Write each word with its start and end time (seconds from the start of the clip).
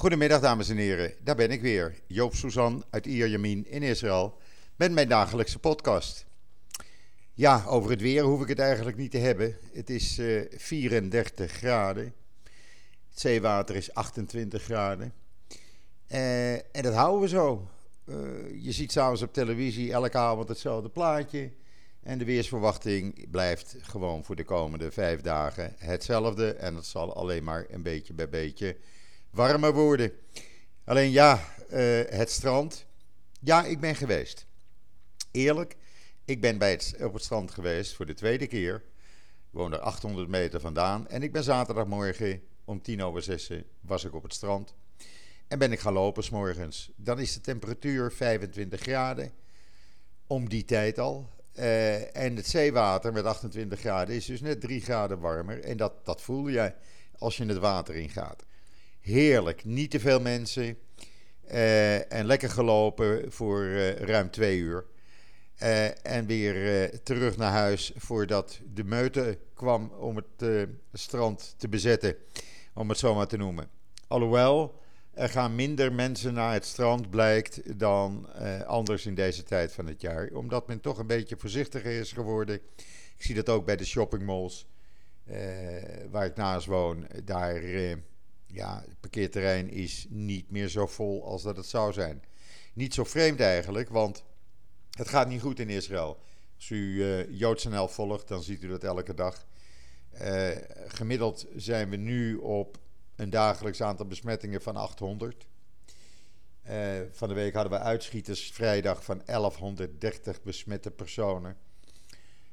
Goedemiddag 0.00 0.40
dames 0.40 0.68
en 0.68 0.76
heren, 0.76 1.12
daar 1.22 1.36
ben 1.36 1.50
ik 1.50 1.60
weer. 1.60 2.00
Joop 2.06 2.34
Suzan 2.34 2.84
uit 2.90 3.06
Ierjemien 3.06 3.66
in 3.66 3.82
Israël 3.82 4.38
met 4.76 4.92
mijn 4.92 5.08
dagelijkse 5.08 5.58
podcast. 5.58 6.26
Ja, 7.34 7.64
over 7.66 7.90
het 7.90 8.00
weer 8.00 8.22
hoef 8.22 8.42
ik 8.42 8.48
het 8.48 8.58
eigenlijk 8.58 8.96
niet 8.96 9.10
te 9.10 9.18
hebben. 9.18 9.56
Het 9.72 9.90
is 9.90 10.18
uh, 10.18 10.42
34 10.50 11.52
graden. 11.52 12.14
Het 13.08 13.20
zeewater 13.20 13.76
is 13.76 13.94
28 13.94 14.62
graden. 14.62 15.12
Uh, 16.08 16.52
en 16.52 16.82
dat 16.82 16.94
houden 16.94 17.20
we 17.20 17.28
zo. 17.28 17.68
Uh, 18.04 18.16
je 18.64 18.72
ziet 18.72 18.92
s'avonds 18.92 19.22
op 19.22 19.32
televisie 19.32 19.92
elke 19.92 20.18
avond 20.18 20.48
hetzelfde 20.48 20.88
plaatje. 20.88 21.50
En 22.02 22.18
de 22.18 22.24
weersverwachting 22.24 23.30
blijft 23.30 23.76
gewoon 23.80 24.24
voor 24.24 24.36
de 24.36 24.44
komende 24.44 24.90
vijf 24.90 25.20
dagen 25.20 25.74
hetzelfde. 25.78 26.52
En 26.52 26.74
het 26.74 26.86
zal 26.86 27.14
alleen 27.14 27.44
maar 27.44 27.66
een 27.68 27.82
beetje 27.82 28.12
bij 28.14 28.28
beetje 28.28 28.76
warmer 29.30 29.72
worden. 29.72 30.12
Alleen 30.84 31.10
ja, 31.10 31.44
uh, 31.70 32.00
het 32.08 32.30
strand. 32.30 32.86
Ja, 33.40 33.64
ik 33.64 33.80
ben 33.80 33.94
geweest. 33.94 34.46
Eerlijk, 35.30 35.76
ik 36.24 36.40
ben 36.40 36.58
bij 36.58 36.70
het, 36.70 36.96
op 37.00 37.12
het 37.12 37.22
strand 37.22 37.50
geweest 37.50 37.94
voor 37.94 38.06
de 38.06 38.14
tweede 38.14 38.46
keer. 38.46 38.74
Ik 38.74 39.56
woon 39.56 39.72
er 39.72 39.78
800 39.78 40.28
meter 40.28 40.60
vandaan. 40.60 41.08
En 41.08 41.22
ik 41.22 41.32
ben 41.32 41.44
zaterdagmorgen 41.44 42.42
om 42.64 42.82
tien 42.82 43.02
over 43.02 43.22
zes 43.22 43.50
was 43.80 44.04
ik 44.04 44.14
op 44.14 44.22
het 44.22 44.34
strand. 44.34 44.74
En 45.48 45.58
ben 45.58 45.72
ik 45.72 45.80
gaan 45.80 45.92
lopen 45.92 46.24
s'morgens. 46.24 46.90
Dan 46.96 47.18
is 47.18 47.34
de 47.34 47.40
temperatuur 47.40 48.12
25 48.12 48.80
graden. 48.80 49.32
Om 50.26 50.48
die 50.48 50.64
tijd 50.64 50.98
al. 50.98 51.30
Uh, 51.54 52.16
en 52.16 52.36
het 52.36 52.46
zeewater 52.46 53.12
met 53.12 53.24
28 53.24 53.80
graden 53.80 54.14
is 54.14 54.26
dus 54.26 54.40
net 54.40 54.60
3 54.60 54.80
graden 54.80 55.18
warmer. 55.20 55.60
En 55.60 55.76
dat, 55.76 56.04
dat 56.04 56.22
voel 56.22 56.48
je 56.48 56.74
als 57.18 57.36
je 57.36 57.46
het 57.46 57.58
water 57.58 57.94
ingaat. 57.94 58.44
Heerlijk, 59.00 59.64
niet 59.64 59.90
te 59.90 60.00
veel 60.00 60.20
mensen. 60.20 60.78
Uh, 61.52 62.12
en 62.12 62.24
lekker 62.24 62.50
gelopen 62.50 63.32
voor 63.32 63.62
uh, 63.62 63.92
ruim 63.92 64.30
twee 64.30 64.58
uur. 64.58 64.86
en 66.02 66.26
weer 66.26 66.90
terug 67.02 67.36
naar 67.36 67.52
huis 67.52 67.92
voordat 67.96 68.60
de 68.74 68.84
meute 68.84 69.38
kwam 69.54 69.92
om 69.98 70.16
het 70.16 70.68
strand 70.92 71.54
te 71.58 71.68
bezetten. 71.68 72.16
Om 72.74 72.88
het 72.88 72.98
zo 72.98 73.14
maar 73.14 73.26
te 73.26 73.36
noemen. 73.36 73.70
Alhoewel, 74.08 74.80
er 75.14 75.28
gaan 75.28 75.54
minder 75.54 75.92
mensen 75.92 76.34
naar 76.34 76.52
het 76.52 76.64
strand, 76.64 77.10
blijkt, 77.10 77.78
dan 77.78 78.28
anders 78.66 79.06
in 79.06 79.14
deze 79.14 79.42
tijd 79.42 79.72
van 79.72 79.86
het 79.86 80.00
jaar. 80.00 80.30
Omdat 80.32 80.66
men 80.66 80.80
toch 80.80 80.98
een 80.98 81.06
beetje 81.06 81.36
voorzichtiger 81.38 82.00
is 82.00 82.12
geworden. 82.12 82.60
Ik 83.16 83.24
zie 83.24 83.34
dat 83.34 83.48
ook 83.48 83.66
bij 83.66 83.76
de 83.76 83.84
shoppingmalls 83.84 84.66
waar 86.10 86.24
ik 86.24 86.36
naast 86.36 86.66
woon. 86.66 87.06
Daar, 87.24 87.62
ja, 88.52 88.84
het 88.88 89.00
parkeerterrein 89.00 89.70
is 89.70 90.06
niet 90.08 90.50
meer 90.50 90.68
zo 90.68 90.86
vol 90.86 91.24
als 91.24 91.42
dat 91.42 91.56
het 91.56 91.66
zou 91.66 91.92
zijn. 91.92 92.22
Niet 92.74 92.94
zo 92.94 93.04
vreemd 93.04 93.40
eigenlijk, 93.40 93.88
want 93.88 94.24
het 94.90 95.08
gaat 95.08 95.28
niet 95.28 95.40
goed 95.40 95.58
in 95.58 95.68
Israël. 95.68 96.20
Als 96.56 96.70
u 96.70 97.04
JoodsNL 97.30 97.88
volgt, 97.88 98.28
dan 98.28 98.42
ziet 98.42 98.62
u 98.62 98.68
dat 98.68 98.84
elke 98.84 99.14
dag. 99.14 99.46
gemiddeld 100.88 101.46
zijn 101.56 101.90
we 101.90 101.96
nu 101.96 102.36
op 102.36 102.78
een 103.20 103.30
dagelijks 103.30 103.82
aantal 103.82 104.06
besmettingen 104.06 104.62
van 104.62 104.76
800. 104.76 105.46
Uh, 106.66 107.00
eh, 107.00 107.06
van 107.12 107.28
de 107.28 107.34
week 107.34 107.54
hadden 107.54 107.72
we 107.72 107.78
uitschieters 107.78 108.50
vrijdag 108.52 109.04
van 109.04 109.22
1130 109.24 110.42
besmette 110.42 110.90
personen. 110.90 111.56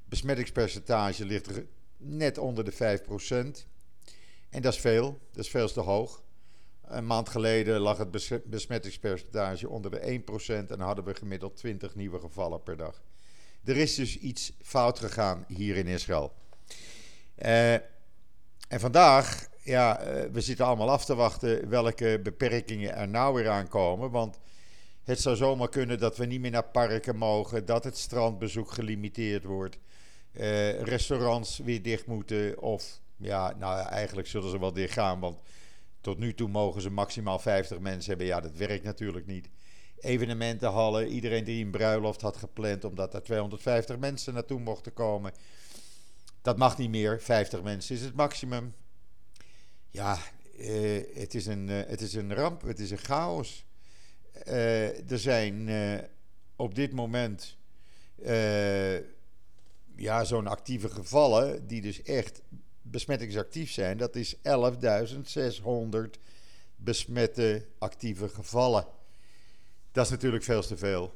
Besmettingspercentage 0.05 1.25
ligt 1.25 1.49
net 1.97 2.37
onder 2.37 2.63
de 2.63 2.71
5%. 2.71 3.67
En 4.49 4.61
dat 4.61 4.73
is 4.73 4.79
veel, 4.79 5.19
dat 5.31 5.43
is 5.43 5.49
veel 5.49 5.71
te 5.71 5.79
hoog. 5.79 6.23
Een 6.83 7.07
maand 7.07 7.29
geleden 7.29 7.79
lag 7.79 7.97
het 7.97 8.41
besmettingspercentage 8.45 9.69
onder 9.69 9.91
de 9.91 10.21
1% 10.67 10.71
en 10.71 10.79
hadden 10.79 11.05
we 11.05 11.15
gemiddeld 11.15 11.55
20 11.57 11.95
nieuwe 11.95 12.19
gevallen 12.19 12.63
per 12.63 12.77
dag. 12.77 13.01
Er 13.63 13.77
is 13.77 13.95
dus 13.95 14.17
iets 14.17 14.53
fout 14.61 14.99
gegaan 14.99 15.45
hier 15.47 15.75
in 15.75 15.87
Israël. 15.87 16.33
Uh, 17.37 17.73
en 17.73 18.79
vandaag 18.79 19.47
ja, 19.67 19.99
eh, 19.99 20.29
we 20.31 20.41
zitten 20.41 20.65
allemaal 20.65 20.89
af 20.89 21.05
te 21.05 21.15
wachten 21.15 21.69
welke 21.69 22.19
beperkingen 22.23 22.95
er 22.95 23.07
nou 23.07 23.33
weer 23.33 23.49
aankomen. 23.49 24.11
Want 24.11 24.39
het 25.03 25.21
zou 25.21 25.35
zomaar 25.35 25.69
kunnen 25.69 25.99
dat 25.99 26.17
we 26.17 26.25
niet 26.25 26.39
meer 26.41 26.51
naar 26.51 26.63
parken 26.63 27.15
mogen, 27.15 27.65
dat 27.65 27.83
het 27.83 27.97
strandbezoek 27.97 28.71
gelimiteerd 28.71 29.43
wordt, 29.43 29.77
uh, 30.31 30.81
restaurants 30.81 31.57
weer 31.57 31.81
dicht 31.81 32.05
moeten. 32.05 32.61
Of 32.61 32.99
ja, 33.17 33.53
nou 33.57 33.87
eigenlijk 33.87 34.27
zullen 34.27 34.49
ze 34.49 34.59
wel 34.59 34.73
dicht 34.73 34.93
gaan, 34.93 35.19
want 35.19 35.39
tot 36.01 36.17
nu 36.17 36.33
toe 36.33 36.47
mogen 36.49 36.81
ze 36.81 36.89
maximaal 36.89 37.39
50 37.39 37.79
mensen 37.79 38.09
hebben. 38.09 38.27
Ja, 38.27 38.39
dat 38.39 38.55
werkt 38.55 38.83
natuurlijk 38.83 39.25
niet. 39.25 39.49
Evenementenhallen, 39.99 41.07
iedereen 41.07 41.43
die 41.43 41.65
een 41.65 41.71
bruiloft 41.71 42.21
had 42.21 42.37
gepland 42.37 42.83
omdat 42.83 43.13
er 43.13 43.23
250 43.23 43.97
mensen 43.97 44.33
naartoe 44.33 44.59
mochten 44.59 44.93
komen. 44.93 45.31
Dat 46.41 46.57
mag 46.57 46.77
niet 46.77 46.89
meer. 46.89 47.21
50 47.21 47.63
mensen 47.63 47.95
is 47.95 48.01
het 48.01 48.15
maximum. 48.15 48.73
Ja, 49.89 50.17
uh, 50.59 51.03
het, 51.13 51.35
is 51.35 51.45
een, 51.45 51.67
uh, 51.67 51.81
het 51.87 52.01
is 52.01 52.13
een 52.13 52.33
ramp, 52.33 52.61
het 52.61 52.79
is 52.79 52.91
een 52.91 52.97
chaos. 52.97 53.65
Uh, 54.47 55.11
er 55.11 55.19
zijn 55.19 55.69
op 56.55 56.75
dit 56.75 56.93
moment 56.93 57.57
ja, 59.95 60.23
zo'n 60.23 60.47
actieve 60.47 60.89
gevallen, 60.89 61.67
die 61.67 61.81
dus 61.81 62.03
echt 62.03 62.41
besmettingsactief 62.91 63.71
zijn. 63.71 63.97
Dat 63.97 64.15
is 64.15 64.35
11.600 64.35 64.41
besmette 66.75 67.65
actieve 67.77 68.29
gevallen. 68.29 68.85
Dat 69.91 70.05
is 70.05 70.11
natuurlijk 70.11 70.43
veel 70.43 70.61
te 70.61 70.77
veel. 70.77 71.13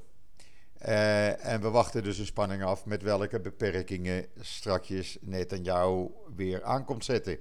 en 0.77 1.61
we 1.61 1.69
wachten 1.69 2.03
dus 2.03 2.17
een 2.17 2.25
spanning 2.25 2.63
af 2.63 2.85
met 2.85 3.01
welke 3.01 3.39
beperkingen 3.39 4.25
strakjes 4.39 5.17
Netanyahu 5.21 6.07
weer 6.35 6.63
aankomt 6.63 7.05
zetten. 7.05 7.39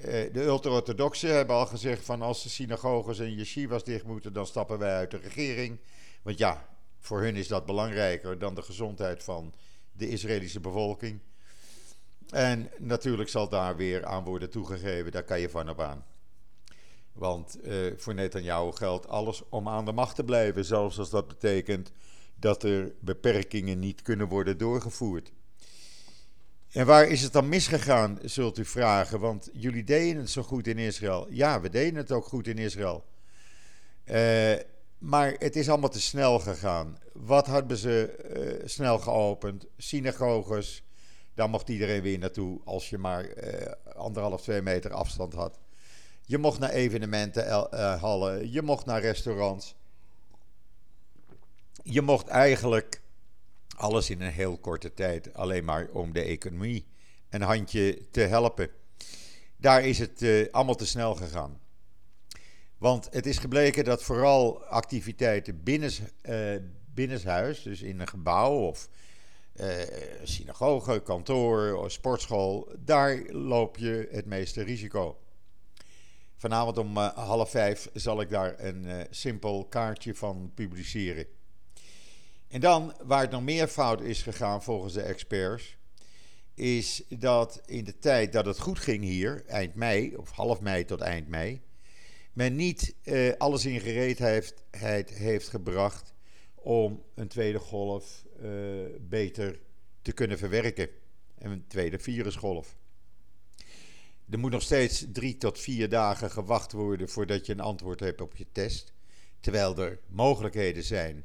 Eh, 0.00 0.32
de 0.32 0.42
ultra-orthodoxen 0.42 1.34
hebben 1.34 1.56
al 1.56 1.66
gezegd 1.66 2.04
van 2.04 2.22
als 2.22 2.42
de 2.42 2.48
synagoges 2.48 3.18
en 3.18 3.34
yeshivas 3.34 3.84
dicht 3.84 4.04
moeten, 4.04 4.32
dan 4.32 4.46
stappen 4.46 4.78
wij 4.78 4.94
uit 4.94 5.10
de 5.10 5.16
regering. 5.16 5.78
Want 6.22 6.38
ja, 6.38 6.68
voor 6.98 7.20
hun 7.20 7.36
is 7.36 7.48
dat 7.48 7.66
belangrijker 7.66 8.38
dan 8.38 8.54
de 8.54 8.62
gezondheid 8.62 9.22
van 9.22 9.54
de 9.92 10.08
Israëlische 10.08 10.60
bevolking. 10.60 11.20
En 12.30 12.70
natuurlijk 12.78 13.28
zal 13.28 13.48
daar 13.48 13.76
weer 13.76 14.04
aan 14.04 14.24
worden 14.24 14.50
toegegeven, 14.50 15.12
daar 15.12 15.22
kan 15.22 15.40
je 15.40 15.50
van 15.50 15.70
op 15.70 15.80
aan. 15.80 16.04
Want 17.12 17.58
uh, 17.62 17.92
voor 17.96 18.14
Netanyahu 18.14 18.72
geldt 18.72 19.08
alles 19.08 19.42
om 19.48 19.68
aan 19.68 19.84
de 19.84 19.92
macht 19.92 20.14
te 20.14 20.24
blijven, 20.24 20.64
zelfs 20.64 20.98
als 20.98 21.10
dat 21.10 21.28
betekent 21.28 21.92
dat 22.34 22.62
er 22.62 22.92
beperkingen 23.00 23.78
niet 23.78 24.02
kunnen 24.02 24.28
worden 24.28 24.58
doorgevoerd. 24.58 25.32
En 26.70 26.86
waar 26.86 27.08
is 27.08 27.22
het 27.22 27.32
dan 27.32 27.48
misgegaan, 27.48 28.18
zult 28.22 28.58
u 28.58 28.64
vragen? 28.64 29.20
Want 29.20 29.50
jullie 29.52 29.84
deden 29.84 30.20
het 30.20 30.30
zo 30.30 30.42
goed 30.42 30.66
in 30.66 30.78
Israël. 30.78 31.26
Ja, 31.30 31.60
we 31.60 31.70
deden 31.70 31.94
het 31.94 32.12
ook 32.12 32.24
goed 32.24 32.46
in 32.46 32.58
Israël. 32.58 33.04
Uh, 34.04 34.52
maar 34.98 35.34
het 35.38 35.56
is 35.56 35.68
allemaal 35.68 35.90
te 35.90 36.00
snel 36.00 36.38
gegaan. 36.38 36.98
Wat 37.12 37.46
hebben 37.46 37.76
ze 37.76 38.24
uh, 38.36 38.68
snel 38.68 38.98
geopend? 38.98 39.66
Synagoges. 39.76 40.82
Daar 41.40 41.50
mocht 41.50 41.68
iedereen 41.68 42.02
weer 42.02 42.18
naartoe 42.18 42.60
als 42.64 42.90
je 42.90 42.98
maar 42.98 43.24
uh, 43.24 43.72
anderhalf, 43.96 44.42
twee 44.42 44.62
meter 44.62 44.92
afstand 44.92 45.32
had. 45.32 45.58
Je 46.24 46.38
mocht 46.38 46.58
naar 46.58 46.70
evenementenhallen. 46.70 48.52
Je 48.52 48.62
mocht 48.62 48.86
naar 48.86 49.00
restaurants. 49.00 49.74
Je 51.82 52.02
mocht 52.02 52.28
eigenlijk 52.28 53.00
alles 53.76 54.10
in 54.10 54.20
een 54.20 54.32
heel 54.32 54.58
korte 54.58 54.94
tijd, 54.94 55.34
alleen 55.34 55.64
maar 55.64 55.88
om 55.92 56.12
de 56.12 56.22
economie 56.22 56.86
een 57.28 57.42
handje 57.42 58.10
te 58.10 58.20
helpen. 58.20 58.70
Daar 59.56 59.84
is 59.84 59.98
het 59.98 60.22
uh, 60.22 60.52
allemaal 60.52 60.74
te 60.74 60.86
snel 60.86 61.14
gegaan. 61.14 61.60
Want 62.78 63.08
het 63.10 63.26
is 63.26 63.38
gebleken 63.38 63.84
dat 63.84 64.02
vooral 64.02 64.64
activiteiten 64.64 65.62
binnen, 65.62 65.90
uh, 66.22 66.56
binnenshuis, 66.94 67.62
dus 67.62 67.82
in 67.82 68.00
een 68.00 68.08
gebouw 68.08 68.52
of 68.52 68.88
synagoge, 70.22 71.02
kantoor 71.02 71.76
of 71.76 71.92
sportschool, 71.92 72.72
daar 72.78 73.22
loop 73.28 73.76
je 73.76 74.08
het 74.10 74.26
meeste 74.26 74.62
risico. 74.62 75.18
Vanavond 76.36 76.78
om 76.78 76.96
half 76.96 77.50
vijf 77.50 77.88
zal 77.92 78.20
ik 78.20 78.30
daar 78.30 78.54
een 78.58 79.06
simpel 79.10 79.64
kaartje 79.64 80.14
van 80.14 80.52
publiceren. 80.54 81.26
En 82.48 82.60
dan, 82.60 82.94
waar 83.02 83.20
het 83.20 83.30
nog 83.30 83.42
meer 83.42 83.66
fout 83.68 84.00
is 84.00 84.22
gegaan 84.22 84.62
volgens 84.62 84.92
de 84.92 85.02
experts, 85.02 85.76
is 86.54 87.02
dat 87.08 87.62
in 87.66 87.84
de 87.84 87.98
tijd 87.98 88.32
dat 88.32 88.46
het 88.46 88.58
goed 88.58 88.78
ging 88.78 89.04
hier, 89.04 89.44
eind 89.46 89.74
mei, 89.74 90.16
of 90.16 90.30
half 90.30 90.60
mei 90.60 90.84
tot 90.84 91.00
eind 91.00 91.28
mei, 91.28 91.60
men 92.32 92.56
niet 92.56 92.94
uh, 93.02 93.32
alles 93.38 93.66
in 93.66 93.80
gereedheid 93.80 94.54
heeft 95.12 95.48
gebracht 95.48 96.14
om 96.54 97.02
een 97.14 97.28
tweede 97.28 97.58
golf 97.58 98.24
uh, 98.26 98.29
beter 99.00 99.60
te 100.02 100.12
kunnen 100.12 100.38
verwerken. 100.38 100.88
En 101.38 101.50
een 101.50 101.66
tweede 101.66 101.98
virusgolf. 101.98 102.76
Er 104.30 104.38
moet 104.38 104.50
nog 104.50 104.62
steeds 104.62 105.04
drie 105.12 105.36
tot 105.36 105.58
vier 105.58 105.88
dagen 105.88 106.30
gewacht 106.30 106.72
worden 106.72 107.08
voordat 107.08 107.46
je 107.46 107.52
een 107.52 107.60
antwoord 107.60 108.00
hebt 108.00 108.20
op 108.20 108.36
je 108.36 108.46
test. 108.52 108.92
Terwijl 109.40 109.78
er 109.78 109.98
mogelijkheden 110.06 110.82
zijn 110.82 111.24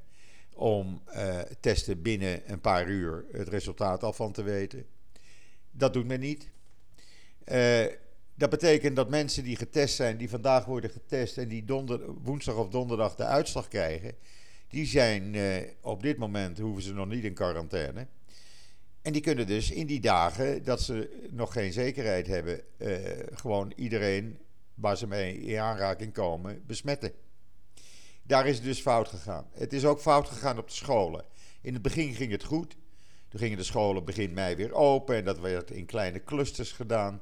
om 0.53 1.01
uh, 1.15 1.39
testen 1.59 2.01
binnen 2.01 2.51
een 2.51 2.61
paar 2.61 2.87
uur 2.87 3.25
het 3.31 3.47
resultaat 3.47 4.03
al 4.03 4.13
van 4.13 4.31
te 4.31 4.43
weten. 4.43 4.85
Dat 5.71 5.93
doet 5.93 6.05
men 6.05 6.19
niet. 6.19 6.49
Uh, 7.45 7.85
dat 8.35 8.49
betekent 8.49 8.95
dat 8.95 9.09
mensen 9.09 9.43
die 9.43 9.55
getest 9.55 9.95
zijn, 9.95 10.17
die 10.17 10.29
vandaag 10.29 10.65
worden 10.65 10.89
getest 10.89 11.37
en 11.37 11.47
die 11.47 11.65
woensdag 12.23 12.55
of 12.55 12.69
donderdag 12.69 13.15
de 13.15 13.23
uitslag 13.23 13.67
krijgen, 13.67 14.15
die 14.75 14.85
zijn 14.85 15.33
uh, 15.33 15.57
op 15.81 16.01
dit 16.01 16.17
moment 16.17 16.57
hoeven 16.59 16.83
ze 16.83 16.93
nog 16.93 17.07
niet 17.07 17.23
in 17.23 17.33
quarantaine. 17.33 18.07
En 19.01 19.13
die 19.13 19.21
kunnen 19.21 19.47
dus 19.47 19.71
in 19.71 19.87
die 19.87 19.99
dagen 19.99 20.63
dat 20.63 20.81
ze 20.81 21.27
nog 21.31 21.53
geen 21.53 21.73
zekerheid 21.73 22.27
hebben, 22.27 22.61
uh, 22.77 22.97
gewoon 23.33 23.73
iedereen 23.75 24.37
waar 24.73 24.97
ze 24.97 25.07
mee 25.07 25.37
in 25.37 25.59
aanraking 25.59 26.13
komen 26.13 26.63
besmetten. 26.65 27.11
Daar 28.23 28.47
is 28.47 28.55
het 28.55 28.65
dus 28.65 28.79
fout 28.79 29.07
gegaan. 29.07 29.47
Het 29.53 29.73
is 29.73 29.85
ook 29.85 29.99
fout 29.99 30.27
gegaan 30.27 30.57
op 30.57 30.67
de 30.67 30.73
scholen. 30.73 31.25
In 31.61 31.73
het 31.73 31.81
begin 31.81 32.13
ging 32.13 32.31
het 32.31 32.43
goed. 32.43 32.77
Toen 33.27 33.39
gingen 33.39 33.57
de 33.57 33.63
scholen 33.63 34.05
begin 34.05 34.33
mei 34.33 34.55
weer 34.55 34.73
open 34.73 35.15
en 35.15 35.25
dat 35.25 35.39
werd 35.39 35.71
in 35.71 35.85
kleine 35.85 36.23
clusters 36.23 36.71
gedaan. 36.71 37.21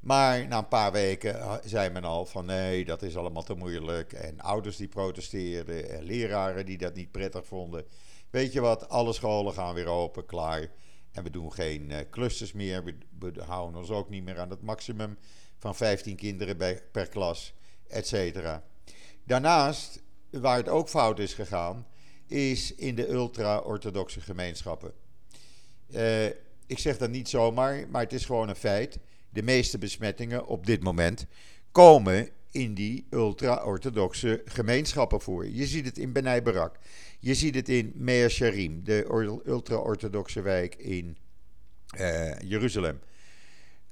Maar 0.00 0.48
na 0.48 0.58
een 0.58 0.68
paar 0.68 0.92
weken 0.92 1.60
zei 1.64 1.90
men 1.90 2.04
al 2.04 2.26
van 2.26 2.46
nee, 2.46 2.84
dat 2.84 3.02
is 3.02 3.16
allemaal 3.16 3.42
te 3.42 3.54
moeilijk. 3.54 4.12
En 4.12 4.40
ouders 4.40 4.76
die 4.76 4.88
protesteerden 4.88 5.90
en 5.90 6.02
leraren 6.02 6.66
die 6.66 6.78
dat 6.78 6.94
niet 6.94 7.10
prettig 7.10 7.46
vonden. 7.46 7.84
Weet 8.30 8.52
je 8.52 8.60
wat, 8.60 8.88
alle 8.88 9.12
scholen 9.12 9.52
gaan 9.52 9.74
weer 9.74 9.86
open, 9.86 10.26
klaar. 10.26 10.70
En 11.12 11.22
we 11.22 11.30
doen 11.30 11.52
geen 11.52 11.90
uh, 11.90 11.96
clusters 12.10 12.52
meer. 12.52 12.84
We, 13.18 13.32
houden 13.46 13.80
ons 13.80 13.90
ook 13.90 14.08
niet 14.08 14.24
meer 14.24 14.38
aan 14.38 14.50
het 14.50 14.62
maximum 14.62 15.18
van 15.58 15.76
15 15.76 16.16
kinderen 16.16 16.80
per 16.92 17.08
klas, 17.08 17.54
et 17.88 18.06
cetera. 18.06 18.64
Daarnaast, 19.24 20.02
waar 20.30 20.56
het 20.56 20.68
ook 20.68 20.88
fout 20.88 21.18
is 21.18 21.34
gegaan, 21.34 21.86
is 22.26 22.74
in 22.74 22.94
de 22.94 23.08
ultra-orthodoxe 23.08 24.20
gemeenschappen. 24.20 24.92
Uh, 25.88 26.26
ik 26.66 26.78
zeg 26.78 26.98
dat 26.98 27.10
niet 27.10 27.28
zomaar, 27.28 27.88
maar 27.88 28.02
het 28.02 28.12
is 28.12 28.24
gewoon 28.24 28.48
een 28.48 28.56
feit 28.56 28.98
de 29.30 29.42
meeste 29.42 29.78
besmettingen 29.78 30.46
op 30.46 30.66
dit 30.66 30.82
moment 30.82 31.26
komen 31.72 32.28
in 32.50 32.74
die 32.74 33.06
ultra-orthodoxe 33.10 34.42
gemeenschappen 34.44 35.20
voor. 35.20 35.48
Je 35.48 35.66
ziet 35.66 35.84
het 35.84 35.98
in 35.98 36.12
Benai 36.12 36.42
Barak. 36.42 36.78
Je 37.20 37.34
ziet 37.34 37.54
het 37.54 37.68
in 37.68 37.92
Mea 37.94 38.28
Sharim, 38.28 38.84
de 38.84 39.04
ultra-orthodoxe 39.46 40.40
wijk 40.40 40.74
in 40.74 41.16
uh, 41.98 42.38
Jeruzalem. 42.38 43.00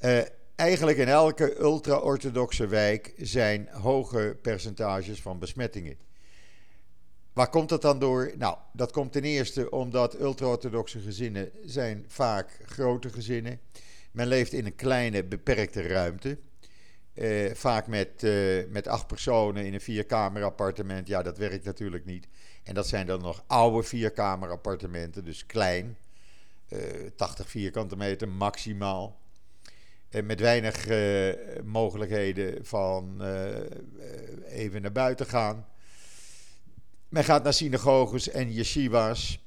Uh, 0.00 0.20
eigenlijk 0.55 0.99
in 0.99 1.08
elke 1.08 1.61
ultra-orthodoxe 1.61 2.67
wijk 2.67 3.12
zijn 3.17 3.69
hoge 3.70 4.37
percentages 4.43 5.20
van 5.20 5.38
besmettingen. 5.38 5.96
Waar 7.32 7.50
komt 7.50 7.69
dat 7.69 7.82
dan 7.82 7.99
door? 7.99 8.32
Nou, 8.37 8.56
dat 8.73 8.93
komt 8.93 9.12
ten 9.12 9.23
eerste 9.25 9.70
omdat 9.70 10.20
ultra-orthodoxe 10.20 11.00
gezinnen 11.00 11.50
zijn 11.64 12.05
vaak 12.08 12.61
grote 12.64 13.11
gezinnen 13.11 13.61
zijn 13.61 13.88
men 14.10 14.26
leeft 14.26 14.52
in 14.52 14.66
een 14.66 14.75
kleine, 14.75 15.25
beperkte 15.25 15.82
ruimte. 15.82 16.38
Uh, 17.14 17.55
vaak 17.55 17.87
met, 17.87 18.22
uh, 18.22 18.66
met 18.69 18.87
acht 18.87 19.06
personen 19.06 19.66
in 19.66 19.75
een 19.75 19.81
vierkamer 19.81 20.44
appartement. 20.44 21.08
Ja, 21.08 21.22
dat 21.22 21.38
werkt 21.38 21.64
natuurlijk 21.64 22.05
niet. 22.05 22.28
En 22.62 22.75
dat 22.75 22.87
zijn 22.87 23.06
dan 23.06 23.20
nog 23.20 23.44
oude 23.46 23.82
vierkamer 23.82 24.50
appartementen, 24.50 25.25
dus 25.25 25.46
klein. 25.46 25.96
Uh, 26.69 27.06
eh, 27.06 27.10
80 27.16 27.49
vierkante 27.50 27.96
meter 27.96 28.28
maximaal. 28.28 29.20
En 30.08 30.26
met 30.26 30.40
weinig 30.40 30.87
mogelijkheden 31.64 32.64
van 32.64 33.22
even 34.46 34.82
naar 34.82 34.93
buiten 34.93 35.26
gaan. 35.26 35.66
Men 37.08 37.25
gaat 37.25 37.43
naar 37.43 37.52
synagoges 37.52 38.28
en 38.28 38.52
yeshivas, 38.52 39.44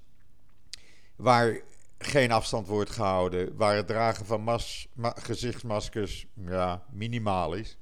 waar 1.15 1.61
geen 2.07 2.31
afstand 2.31 2.67
wordt 2.67 2.89
gehouden, 2.89 3.55
waar 3.55 3.75
het 3.75 3.87
dragen 3.87 4.25
van 4.25 4.41
mas, 4.41 4.87
ma, 4.93 5.15
gezichtsmaskers 5.19 6.27
ja, 6.33 6.85
minimaal 6.91 7.53
is. 7.53 7.77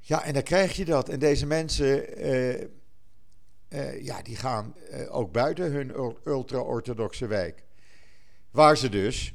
Ja, 0.00 0.24
en 0.24 0.32
dan 0.32 0.42
krijg 0.42 0.76
je 0.76 0.84
dat. 0.84 1.08
En 1.08 1.18
deze 1.18 1.46
mensen, 1.46 2.20
uh, 2.26 2.60
uh, 3.68 4.02
ja, 4.02 4.22
die 4.22 4.36
gaan 4.36 4.74
uh, 4.90 5.16
ook 5.16 5.32
buiten 5.32 5.72
hun 5.72 5.94
ultra-orthodoxe 6.24 7.26
wijk. 7.26 7.64
Waar 8.50 8.76
ze 8.76 8.88
dus, 8.88 9.34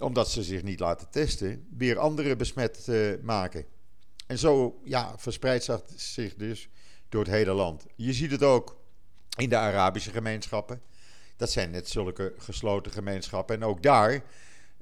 omdat 0.00 0.30
ze 0.30 0.42
zich 0.42 0.62
niet 0.62 0.80
laten 0.80 1.10
testen, 1.10 1.66
weer 1.76 1.98
anderen 1.98 2.38
besmet 2.38 2.88
maken. 3.22 3.64
En 4.26 4.38
zo 4.38 4.80
ja, 4.84 5.14
verspreidt 5.18 5.68
zich 5.94 6.34
dus 6.34 6.68
door 7.08 7.22
het 7.22 7.32
hele 7.32 7.52
land. 7.52 7.86
Je 7.94 8.12
ziet 8.12 8.30
het 8.30 8.42
ook 8.42 8.76
in 9.36 9.48
de 9.48 9.56
Arabische 9.56 10.10
gemeenschappen. 10.10 10.82
Dat 11.36 11.50
zijn 11.50 11.70
net 11.70 11.88
zulke 11.88 12.34
gesloten 12.38 12.92
gemeenschappen. 12.92 13.56
En 13.56 13.64
ook 13.64 13.82
daar 13.82 14.22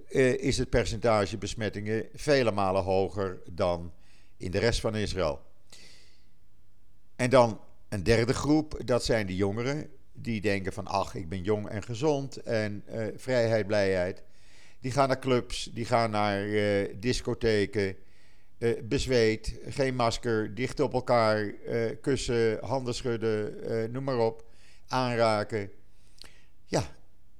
eh, 0.09 0.35
is 0.35 0.59
het 0.59 0.71
percentage 0.71 1.39
besmettingen 1.39 2.07
vele 2.15 2.51
malen 2.51 2.83
hoger 2.83 3.43
dan 3.51 3.93
in 4.37 4.51
de 4.51 4.59
rest 4.59 4.81
van 4.81 4.97
Israël. 4.97 5.41
En 7.17 7.31
dan 7.31 7.61
een 7.89 8.03
derde 8.03 8.35
groep, 8.35 8.81
dat 8.85 9.05
zijn 9.05 9.27
de 9.27 9.37
jongeren. 9.37 9.91
Die 10.13 10.41
denken 10.41 10.73
van, 10.73 10.87
ach, 10.87 11.15
ik 11.15 11.29
ben 11.29 11.43
jong 11.43 11.69
en 11.69 11.83
gezond 11.83 12.37
en 12.37 12.85
uh, 12.89 13.07
vrijheid, 13.17 13.67
blijheid. 13.67 14.23
Die 14.81 14.93
gaan 14.93 15.09
naar 15.09 15.19
clubs, 15.19 15.71
die 15.73 15.85
gaan 15.85 16.11
naar 16.11 16.47
uh, 16.47 16.95
discotheken, 17.01 17.97
uh, 18.59 18.83
bezweet, 18.83 19.59
geen 19.69 19.95
masker, 19.95 20.55
dicht 20.55 20.81
op 20.81 20.93
elkaar, 20.93 21.53
kussen, 22.01 22.59
handen 22.65 22.95
schudden, 22.95 23.93
noem 23.93 24.05
maar 24.05 24.19
op, 24.19 24.45
aanraken. 24.89 25.71
Ja, 26.75 26.87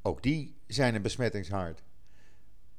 ook 0.03 0.23
die 0.23 0.57
zijn 0.67 0.95
een 0.95 1.03
besmettingshaard. 1.03 1.83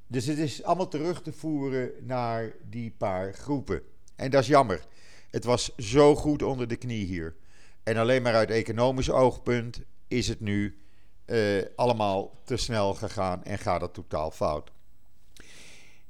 Dus 0.07 0.25
het 0.25 0.37
is 0.37 0.63
allemaal 0.63 0.87
terug 0.87 1.21
te 1.21 1.33
voeren 1.33 1.91
naar 2.01 2.51
die 2.69 2.91
paar 2.97 3.33
groepen. 3.33 3.81
En 4.15 4.31
dat 4.31 4.41
is 4.41 4.47
jammer. 4.47 4.85
Het 5.31 5.43
was 5.43 5.75
zo 5.75 6.15
goed 6.15 6.43
onder 6.43 6.67
de 6.67 6.75
knie 6.75 7.05
hier. 7.05 7.35
En 7.83 7.97
alleen 7.97 8.21
maar 8.21 8.33
uit 8.33 8.49
economisch 8.49 9.09
oogpunt 9.09 9.81
is 10.07 10.27
het 10.27 10.39
nu 10.39 10.77
uh, 11.25 11.63
allemaal 11.75 12.41
te 12.43 12.57
snel 12.57 12.93
gegaan 12.93 13.43
en 13.43 13.57
gaat 13.57 13.81
het 13.81 13.93
totaal 13.93 14.31
fout. 14.31 14.71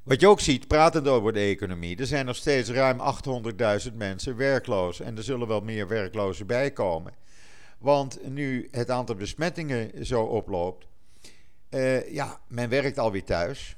Wat 0.03 0.19
je 0.19 0.27
ook 0.27 0.39
ziet, 0.39 0.67
pratend 0.67 1.07
over 1.07 1.33
de 1.33 1.39
economie, 1.39 1.97
er 1.97 2.07
zijn 2.07 2.25
nog 2.25 2.35
steeds 2.35 2.69
ruim 2.69 2.99
800.000 3.87 3.93
mensen 3.93 4.35
werkloos. 4.35 4.99
En 4.99 5.17
er 5.17 5.23
zullen 5.23 5.47
wel 5.47 5.61
meer 5.61 5.87
werklozen 5.87 6.47
bijkomen. 6.47 7.13
Want 7.77 8.29
nu 8.29 8.67
het 8.71 8.89
aantal 8.89 9.15
besmettingen 9.15 10.05
zo 10.05 10.23
oploopt, 10.23 10.87
uh, 11.69 12.13
ja, 12.13 12.41
men 12.47 12.69
werkt 12.69 12.97
alweer 12.97 13.23
thuis. 13.23 13.77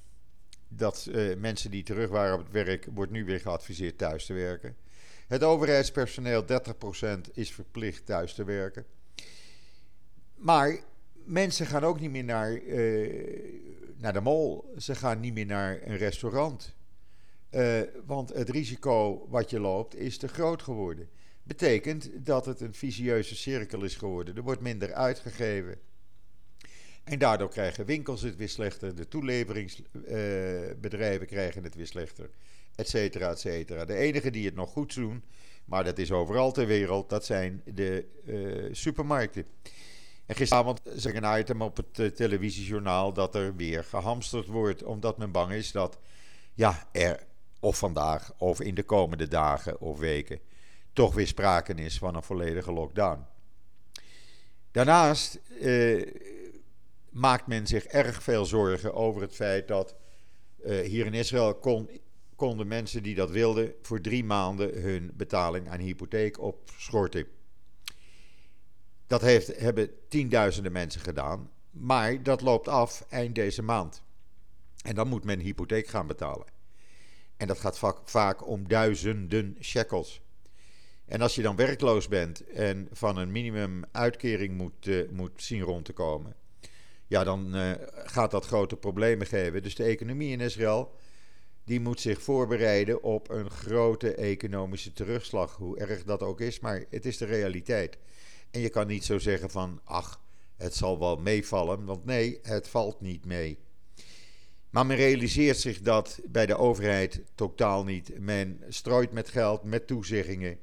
Dat 0.67 1.07
uh, 1.09 1.35
mensen 1.37 1.71
die 1.71 1.83
terug 1.83 2.09
waren 2.09 2.33
op 2.33 2.43
het 2.43 2.51
werk, 2.51 2.87
wordt 2.93 3.11
nu 3.11 3.25
weer 3.25 3.39
geadviseerd 3.39 3.97
thuis 3.97 4.25
te 4.25 4.33
werken. 4.33 4.75
Het 5.27 5.43
overheidspersoneel, 5.43 6.45
30% 6.45 7.31
is 7.33 7.51
verplicht 7.51 8.05
thuis 8.05 8.33
te 8.33 8.43
werken. 8.43 8.85
Maar 10.35 10.79
mensen 11.13 11.65
gaan 11.65 11.83
ook 11.83 11.99
niet 11.99 12.11
meer 12.11 12.23
naar, 12.23 12.51
uh, 12.51 13.51
naar 13.97 14.13
de 14.13 14.21
mall. 14.21 14.61
Ze 14.77 14.95
gaan 14.95 15.19
niet 15.19 15.33
meer 15.33 15.45
naar 15.45 15.79
een 15.83 15.97
restaurant. 15.97 16.75
Want 18.05 18.33
het 18.33 18.49
risico 18.49 19.27
wat 19.29 19.49
je 19.49 19.59
loopt 19.59 19.95
is 19.95 20.17
te 20.17 20.27
groot 20.27 20.61
geworden 20.61 21.09
betekent 21.47 22.09
dat 22.13 22.45
het 22.45 22.61
een 22.61 22.73
visieuze 22.73 23.35
cirkel 23.35 23.83
is 23.83 23.95
geworden. 23.95 24.35
Er 24.35 24.43
wordt 24.43 24.61
minder 24.61 24.93
uitgegeven. 24.93 25.79
En 27.03 27.19
daardoor 27.19 27.49
krijgen 27.49 27.85
winkels 27.85 28.21
het 28.21 28.35
weer 28.35 28.49
slechter, 28.49 28.95
de 28.95 29.07
toeleveringsbedrijven 29.07 31.21
uh, 31.21 31.27
krijgen 31.27 31.63
het 31.63 31.75
weer 31.75 31.87
slechter, 31.87 32.29
et 32.75 32.89
cetera, 32.89 33.29
et 33.29 33.39
cetera. 33.39 33.85
De 33.85 33.95
enigen 33.95 34.31
die 34.31 34.45
het 34.45 34.55
nog 34.55 34.69
goed 34.69 34.95
doen, 34.95 35.23
maar 35.65 35.83
dat 35.83 35.97
is 35.97 36.11
overal 36.11 36.51
ter 36.51 36.65
wereld, 36.65 37.09
dat 37.09 37.25
zijn 37.25 37.61
de 37.73 38.05
uh, 38.25 38.69
supermarkten. 38.71 39.45
En 40.25 40.35
gisteravond 40.35 40.81
zag 40.95 41.13
ik 41.13 41.23
een 41.23 41.39
item 41.39 41.61
op 41.61 41.77
het 41.77 41.99
uh, 41.99 42.07
televisiejournaal 42.07 43.13
dat 43.13 43.35
er 43.35 43.55
weer 43.55 43.83
gehamsterd 43.83 44.47
wordt, 44.47 44.83
omdat 44.83 45.17
men 45.17 45.31
bang 45.31 45.51
is 45.51 45.71
dat 45.71 45.99
ja, 46.53 46.87
er 46.91 47.25
of 47.59 47.77
vandaag 47.77 48.33
of 48.37 48.61
in 48.61 48.75
de 48.75 48.83
komende 48.83 49.27
dagen 49.27 49.81
of 49.81 49.99
weken 49.99 50.39
toch 50.97 51.13
weer 51.13 51.27
sprake 51.27 51.73
is 51.73 51.97
van 51.97 52.15
een 52.15 52.23
volledige 52.23 52.71
lockdown. 52.71 53.25
Daarnaast 54.71 55.39
eh, 55.61 56.07
maakt 57.09 57.47
men 57.47 57.67
zich 57.67 57.85
erg 57.85 58.23
veel 58.23 58.45
zorgen 58.45 58.93
over 58.93 59.21
het 59.21 59.35
feit 59.35 59.67
dat 59.67 59.95
eh, 60.63 60.79
hier 60.79 61.05
in 61.05 61.13
Israël 61.13 61.55
kon, 61.55 61.89
konden 62.35 62.67
mensen 62.67 63.03
die 63.03 63.15
dat 63.15 63.29
wilden 63.29 63.73
voor 63.81 64.01
drie 64.01 64.23
maanden 64.23 64.81
hun 64.81 65.11
betaling 65.13 65.69
aan 65.69 65.79
hypotheek 65.79 66.39
opschorten. 66.39 67.27
Dat 69.07 69.21
heeft, 69.21 69.59
hebben 69.59 69.89
tienduizenden 70.09 70.71
mensen 70.71 71.01
gedaan, 71.01 71.49
maar 71.71 72.23
dat 72.23 72.41
loopt 72.41 72.67
af 72.67 73.05
eind 73.09 73.35
deze 73.35 73.61
maand. 73.61 74.01
En 74.83 74.95
dan 74.95 75.07
moet 75.07 75.23
men 75.23 75.39
hypotheek 75.39 75.87
gaan 75.87 76.07
betalen. 76.07 76.47
En 77.37 77.47
dat 77.47 77.59
gaat 77.59 77.77
vaak, 77.77 77.97
vaak 78.03 78.47
om 78.47 78.67
duizenden 78.67 79.57
shekels. 79.61 80.21
En 81.07 81.21
als 81.21 81.35
je 81.35 81.41
dan 81.41 81.55
werkloos 81.55 82.07
bent 82.07 82.47
en 82.47 82.87
van 82.91 83.17
een 83.17 83.31
minimumuitkering 83.31 84.57
moet, 84.57 84.85
uh, 84.85 85.09
moet 85.09 85.31
zien 85.35 85.61
rond 85.61 85.85
te 85.85 85.93
komen, 85.93 86.35
ja, 87.07 87.23
dan 87.23 87.55
uh, 87.55 87.71
gaat 87.89 88.31
dat 88.31 88.45
grote 88.45 88.75
problemen 88.75 89.27
geven. 89.27 89.63
Dus 89.63 89.75
de 89.75 89.83
economie 89.83 90.31
in 90.31 90.41
Israël, 90.41 90.93
die 91.63 91.79
moet 91.79 91.99
zich 92.01 92.21
voorbereiden 92.21 93.03
op 93.03 93.29
een 93.29 93.49
grote 93.49 94.13
economische 94.13 94.93
terugslag, 94.93 95.55
hoe 95.55 95.79
erg 95.79 96.03
dat 96.03 96.23
ook 96.23 96.41
is, 96.41 96.59
maar 96.59 96.85
het 96.89 97.05
is 97.05 97.17
de 97.17 97.25
realiteit. 97.25 97.97
En 98.51 98.59
je 98.59 98.69
kan 98.69 98.87
niet 98.87 99.05
zo 99.05 99.17
zeggen 99.17 99.49
van, 99.49 99.81
ach, 99.83 100.21
het 100.57 100.75
zal 100.75 100.99
wel 100.99 101.17
meevallen, 101.17 101.85
want 101.85 102.05
nee, 102.05 102.39
het 102.41 102.67
valt 102.67 103.01
niet 103.01 103.25
mee. 103.25 103.57
Maar 104.69 104.85
men 104.85 104.97
realiseert 104.97 105.57
zich 105.57 105.81
dat 105.81 106.19
bij 106.25 106.45
de 106.45 106.57
overheid 106.57 107.21
totaal 107.35 107.83
niet. 107.83 108.19
Men 108.19 108.61
strooit 108.69 109.11
met 109.11 109.29
geld, 109.29 109.63
met 109.63 109.87
toezeggingen. 109.87 110.59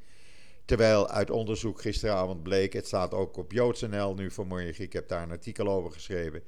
Terwijl 0.64 1.08
uit 1.08 1.30
onderzoek 1.30 1.80
gisteravond 1.80 2.42
bleek, 2.42 2.72
het 2.72 2.86
staat 2.86 3.14
ook 3.14 3.36
op 3.36 3.52
JoodsNL 3.52 4.14
nu 4.14 4.30
vanmorgen, 4.30 4.84
ik 4.84 4.92
heb 4.92 5.08
daar 5.08 5.22
een 5.22 5.30
artikel 5.30 5.68
over 5.68 5.92
geschreven, 5.92 6.42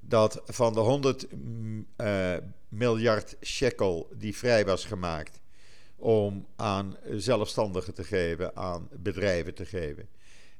dat 0.00 0.42
van 0.44 0.72
de 0.72 0.80
100 0.80 1.26
uh, 1.96 2.36
miljard 2.68 3.36
shekel 3.42 4.10
die 4.16 4.36
vrij 4.36 4.64
was 4.64 4.84
gemaakt 4.84 5.40
om 5.96 6.46
aan 6.56 6.96
zelfstandigen 7.10 7.94
te 7.94 8.04
geven, 8.04 8.56
aan 8.56 8.88
bedrijven 8.92 9.54
te 9.54 9.66
geven, 9.66 10.08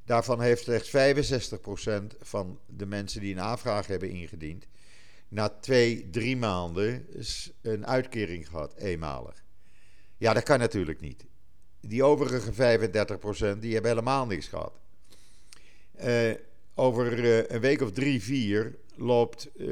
daarvan 0.03 0.41
heeft 0.41 0.63
slechts 0.63 0.89
65% 0.89 2.17
van 2.19 2.59
de 2.65 2.85
mensen 2.85 3.21
die 3.21 3.33
een 3.33 3.41
aanvraag 3.41 3.87
hebben 3.87 4.09
ingediend, 4.09 4.67
na 5.27 5.49
twee, 5.49 6.09
drie 6.09 6.37
maanden 6.37 7.07
een 7.61 7.87
uitkering 7.87 8.47
gehad, 8.47 8.75
eenmalig. 8.75 9.43
Ja, 10.17 10.33
dat 10.33 10.43
kan 10.43 10.59
natuurlijk 10.59 11.01
niet. 11.01 11.25
Die 11.81 12.03
overige 12.03 12.51
35% 13.55 13.59
die 13.59 13.73
hebben 13.73 13.91
helemaal 13.91 14.25
niks 14.25 14.47
gehad. 14.47 14.73
Uh, 16.03 16.31
over 16.75 17.19
uh, 17.19 17.47
een 17.47 17.59
week 17.59 17.81
of 17.81 17.91
drie, 17.91 18.23
vier 18.23 18.75
loopt 18.95 19.49
uh, 19.55 19.65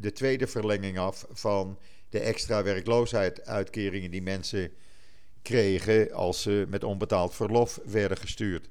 de 0.00 0.12
tweede 0.12 0.46
verlenging 0.46 0.98
af 0.98 1.26
van 1.30 1.78
de 2.08 2.20
extra 2.20 2.62
werkloosheidsuitkeringen 2.62 4.10
die 4.10 4.22
mensen 4.22 4.72
kregen 5.42 6.12
als 6.12 6.42
ze 6.42 6.66
met 6.68 6.84
onbetaald 6.84 7.34
verlof 7.34 7.80
werden 7.84 8.16
gestuurd. 8.18 8.68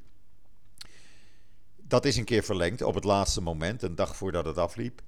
Dat 1.78 2.06
is 2.06 2.18
een 2.18 2.24
keer 2.24 2.44
verlengd 2.44 2.82
op 2.82 2.96
het 2.96 3.04
laatste 3.04 3.42
moment, 3.42 3.82
een 3.82 3.96
dag 3.96 4.16
voordat 4.16 4.46
het 4.46 4.58
afliep. 4.58 5.02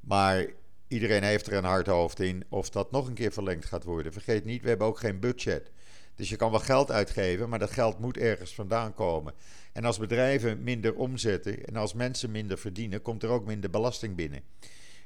Maar 0.00 0.46
iedereen 0.88 1.22
heeft 1.22 1.46
er 1.46 1.52
een 1.52 1.64
hard 1.64 1.86
hoofd 1.86 2.20
in 2.20 2.44
of 2.48 2.70
dat 2.70 2.90
nog 2.90 3.06
een 3.06 3.14
keer 3.14 3.32
verlengd 3.32 3.64
gaat 3.64 3.84
worden. 3.84 4.12
Vergeet 4.12 4.44
niet, 4.44 4.62
we 4.62 4.68
hebben 4.68 4.86
ook 4.86 4.98
geen 4.98 5.20
budget. 5.20 5.70
Dus 6.14 6.28
je 6.28 6.36
kan 6.36 6.50
wel 6.50 6.60
geld 6.60 6.90
uitgeven, 6.90 7.48
maar 7.48 7.58
dat 7.58 7.70
geld 7.70 7.98
moet 7.98 8.16
ergens 8.16 8.54
vandaan 8.54 8.94
komen. 8.94 9.34
En 9.72 9.84
als 9.84 9.98
bedrijven 9.98 10.62
minder 10.62 10.94
omzetten 10.94 11.64
en 11.64 11.76
als 11.76 11.94
mensen 11.94 12.30
minder 12.30 12.58
verdienen, 12.58 13.02
komt 13.02 13.22
er 13.22 13.28
ook 13.28 13.46
minder 13.46 13.70
belasting 13.70 14.16
binnen. 14.16 14.42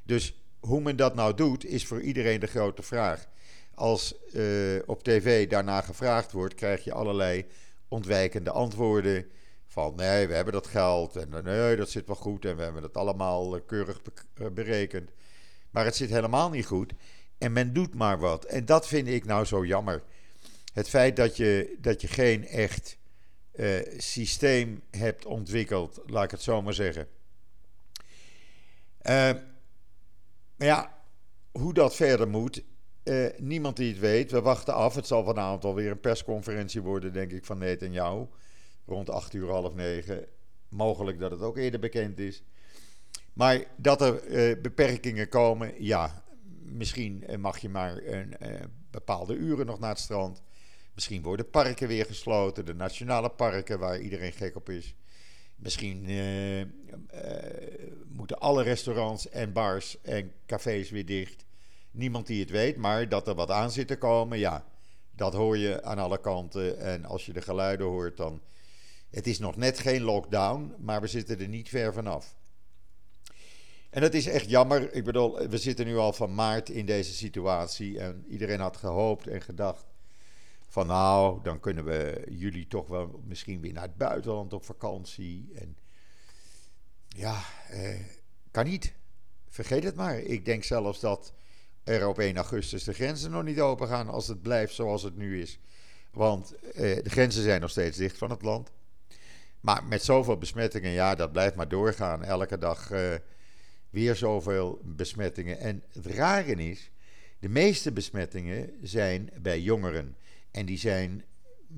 Dus 0.04 0.42
hoe 0.60 0.80
men 0.80 0.96
dat 0.96 1.14
nou 1.14 1.34
doet, 1.34 1.64
is 1.64 1.86
voor 1.86 2.00
iedereen 2.00 2.40
de 2.40 2.46
grote 2.46 2.82
vraag. 2.82 3.26
Als 3.74 4.14
uh, 4.32 4.82
op 4.86 5.02
tv 5.02 5.48
daarna 5.48 5.80
gevraagd 5.80 6.32
wordt, 6.32 6.54
krijg 6.54 6.84
je 6.84 6.92
allerlei 6.92 7.46
ontwijkende 7.88 8.50
antwoorden. 8.50 9.26
Van 9.66 9.94
nee, 9.96 10.26
we 10.26 10.34
hebben 10.34 10.52
dat 10.52 10.66
geld 10.66 11.16
en 11.16 11.44
nee, 11.44 11.76
dat 11.76 11.90
zit 11.90 12.06
wel 12.06 12.16
goed 12.16 12.44
en 12.44 12.56
we 12.56 12.62
hebben 12.62 12.82
dat 12.82 12.96
allemaal 12.96 13.56
eh, 13.56 13.62
keurig 13.66 14.00
eh, 14.34 14.46
berekend. 14.46 15.10
Maar 15.70 15.84
het 15.84 15.96
zit 15.96 16.10
helemaal 16.10 16.50
niet 16.50 16.66
goed 16.66 16.92
en 17.38 17.52
men 17.52 17.72
doet 17.72 17.94
maar 17.94 18.18
wat. 18.18 18.44
En 18.44 18.64
dat 18.64 18.86
vind 18.86 19.08
ik 19.08 19.24
nou 19.24 19.44
zo 19.44 19.64
jammer 19.64 20.02
het 20.78 20.88
feit 20.88 21.16
dat 21.16 21.37
je, 21.37 21.76
dat 21.80 22.00
je 22.00 22.08
geen 22.08 22.47
echt 22.47 22.99
uh, 23.54 23.80
systeem 23.97 24.82
hebt 24.90 25.25
ontwikkeld, 25.25 26.00
laat 26.06 26.25
ik 26.25 26.30
het 26.30 26.42
zo 26.42 26.62
maar 26.62 26.75
zeggen. 26.75 27.08
Uh, 29.02 29.32
maar 30.56 30.66
ja, 30.66 30.99
hoe 31.52 31.75
dat 31.75 31.94
verder 31.94 32.28
moet, 32.28 32.62
uh, 33.04 33.26
niemand 33.38 33.76
die 33.76 33.88
het 33.90 33.99
weet. 33.99 34.30
We 34.30 34.40
wachten 34.40 34.75
af. 34.75 34.94
Het 34.94 35.06
zal 35.06 35.25
vanavond 35.25 35.64
alweer 35.64 35.90
een 35.90 36.00
persconferentie 36.00 36.82
worden, 36.82 37.12
denk 37.12 37.32
ik, 37.32 37.44
van 37.44 37.76
jou. 37.92 38.26
Rond 38.87 39.11
8 39.11 39.35
uur, 39.35 39.50
half 39.50 39.75
negen. 39.75 40.26
Mogelijk 40.68 41.18
dat 41.18 41.30
het 41.30 41.40
ook 41.40 41.56
eerder 41.56 41.80
bekend 41.80 42.18
is. 42.18 42.42
Maar 43.32 43.64
dat 43.76 44.00
er 44.00 44.61
beperkingen 44.61 45.28
komen, 45.28 45.85
ja. 45.85 46.25
Misschien 46.62 47.25
mag 47.38 47.58
je 47.58 47.68
maar 47.68 48.02
een 48.02 48.37
bepaalde 48.90 49.35
uren 49.35 49.66
nog 49.66 49.78
naar 49.78 49.90
het 49.90 49.99
strand. 49.99 50.42
Misschien 50.99 51.23
worden 51.23 51.50
parken 51.50 51.88
weer 51.88 52.05
gesloten, 52.05 52.64
de 52.64 52.75
nationale 52.75 53.28
parken 53.28 53.78
waar 53.78 54.00
iedereen 54.00 54.33
gek 54.33 54.57
op 54.57 54.69
is. 54.69 54.95
Misschien 55.57 56.09
uh, 56.09 56.61
uh, 56.61 56.67
moeten 58.09 58.38
alle 58.38 58.62
restaurants 58.62 59.28
en 59.28 59.52
bars 59.52 60.00
en 60.00 60.33
cafés 60.47 60.90
weer 60.90 61.07
dicht. 61.07 61.45
Niemand 61.90 62.26
die 62.26 62.40
het 62.40 62.50
weet, 62.50 62.76
maar 62.76 63.09
dat 63.09 63.28
er 63.28 63.35
wat 63.35 63.50
aan 63.50 63.71
zit 63.71 63.87
te 63.87 63.97
komen, 63.97 64.38
ja, 64.38 64.64
dat 65.11 65.33
hoor 65.33 65.57
je 65.57 65.83
aan 65.83 65.99
alle 65.99 66.21
kanten. 66.21 66.78
En 66.78 67.05
als 67.05 67.26
je 67.26 67.33
de 67.33 67.43
geluiden 67.43 67.87
hoort, 67.87 68.17
dan. 68.17 68.43
Het 69.11 69.26
is 69.26 69.38
nog 69.38 69.57
net 69.57 69.78
geen 69.78 70.02
lockdown, 70.02 70.75
maar 70.78 71.00
we 71.00 71.07
zitten 71.07 71.40
er 71.40 71.49
niet 71.49 71.69
ver 71.69 71.93
vanaf. 71.93 72.37
En 73.90 74.00
dat 74.00 74.14
is 74.14 74.26
echt 74.26 74.50
jammer. 74.50 74.93
Ik 74.93 75.05
bedoel, 75.05 75.49
we 75.49 75.59
zitten 75.59 75.87
nu 75.87 75.97
al 75.97 76.12
van 76.12 76.35
maart 76.35 76.69
in 76.69 76.87
deze 76.87 77.12
situatie. 77.12 77.99
En 77.99 78.25
iedereen 78.28 78.61
had 78.61 78.76
gehoopt 78.76 79.26
en 79.26 79.40
gedacht 79.40 79.87
van 80.68 80.87
nou, 80.87 81.42
dan 81.42 81.60
kunnen 81.60 81.84
we 81.84 82.25
jullie 82.28 82.66
toch 82.66 82.88
wel 82.88 83.22
misschien 83.26 83.60
weer 83.60 83.72
naar 83.72 83.82
het 83.82 83.96
buitenland 83.96 84.52
op 84.52 84.64
vakantie. 84.64 85.50
En 85.54 85.76
ja, 87.08 87.42
eh, 87.68 88.00
kan 88.50 88.64
niet. 88.64 88.94
Vergeet 89.48 89.84
het 89.84 89.94
maar. 89.94 90.18
Ik 90.18 90.44
denk 90.44 90.64
zelfs 90.64 91.00
dat 91.00 91.32
er 91.84 92.08
op 92.08 92.18
1 92.18 92.37
augustus 92.37 92.84
de 92.84 92.92
grenzen 92.92 93.30
nog 93.30 93.42
niet 93.42 93.60
open 93.60 93.88
gaan 93.88 94.08
als 94.08 94.28
het 94.28 94.42
blijft 94.42 94.75
zoals 94.75 95.02
het 95.02 95.16
nu 95.16 95.40
is. 95.40 95.58
Want 96.10 96.54
eh, 96.56 97.02
de 97.02 97.10
grenzen 97.10 97.42
zijn 97.42 97.60
nog 97.60 97.70
steeds 97.70 97.96
dicht 97.96 98.18
van 98.18 98.30
het 98.30 98.42
land. 98.42 98.72
Maar 99.60 99.84
met 99.84 100.02
zoveel 100.02 100.38
besmettingen, 100.38 100.90
ja, 100.90 101.14
dat 101.14 101.32
blijft 101.32 101.56
maar 101.56 101.68
doorgaan. 101.68 102.25
Elke 102.25 102.58
dag 102.58 102.90
eh, 102.90 103.14
weer 103.90 104.16
zoveel 104.16 104.80
besmettingen. 104.84 105.58
En 105.58 105.82
het 105.92 106.06
rare 106.06 106.54
is, 106.54 106.90
de 107.38 107.48
meeste 107.48 107.92
besmettingen 107.92 108.72
zijn 108.82 109.30
bij 109.40 109.60
jongeren. 109.60 110.16
En 110.58 110.66
die 110.66 110.78
zijn 110.78 111.24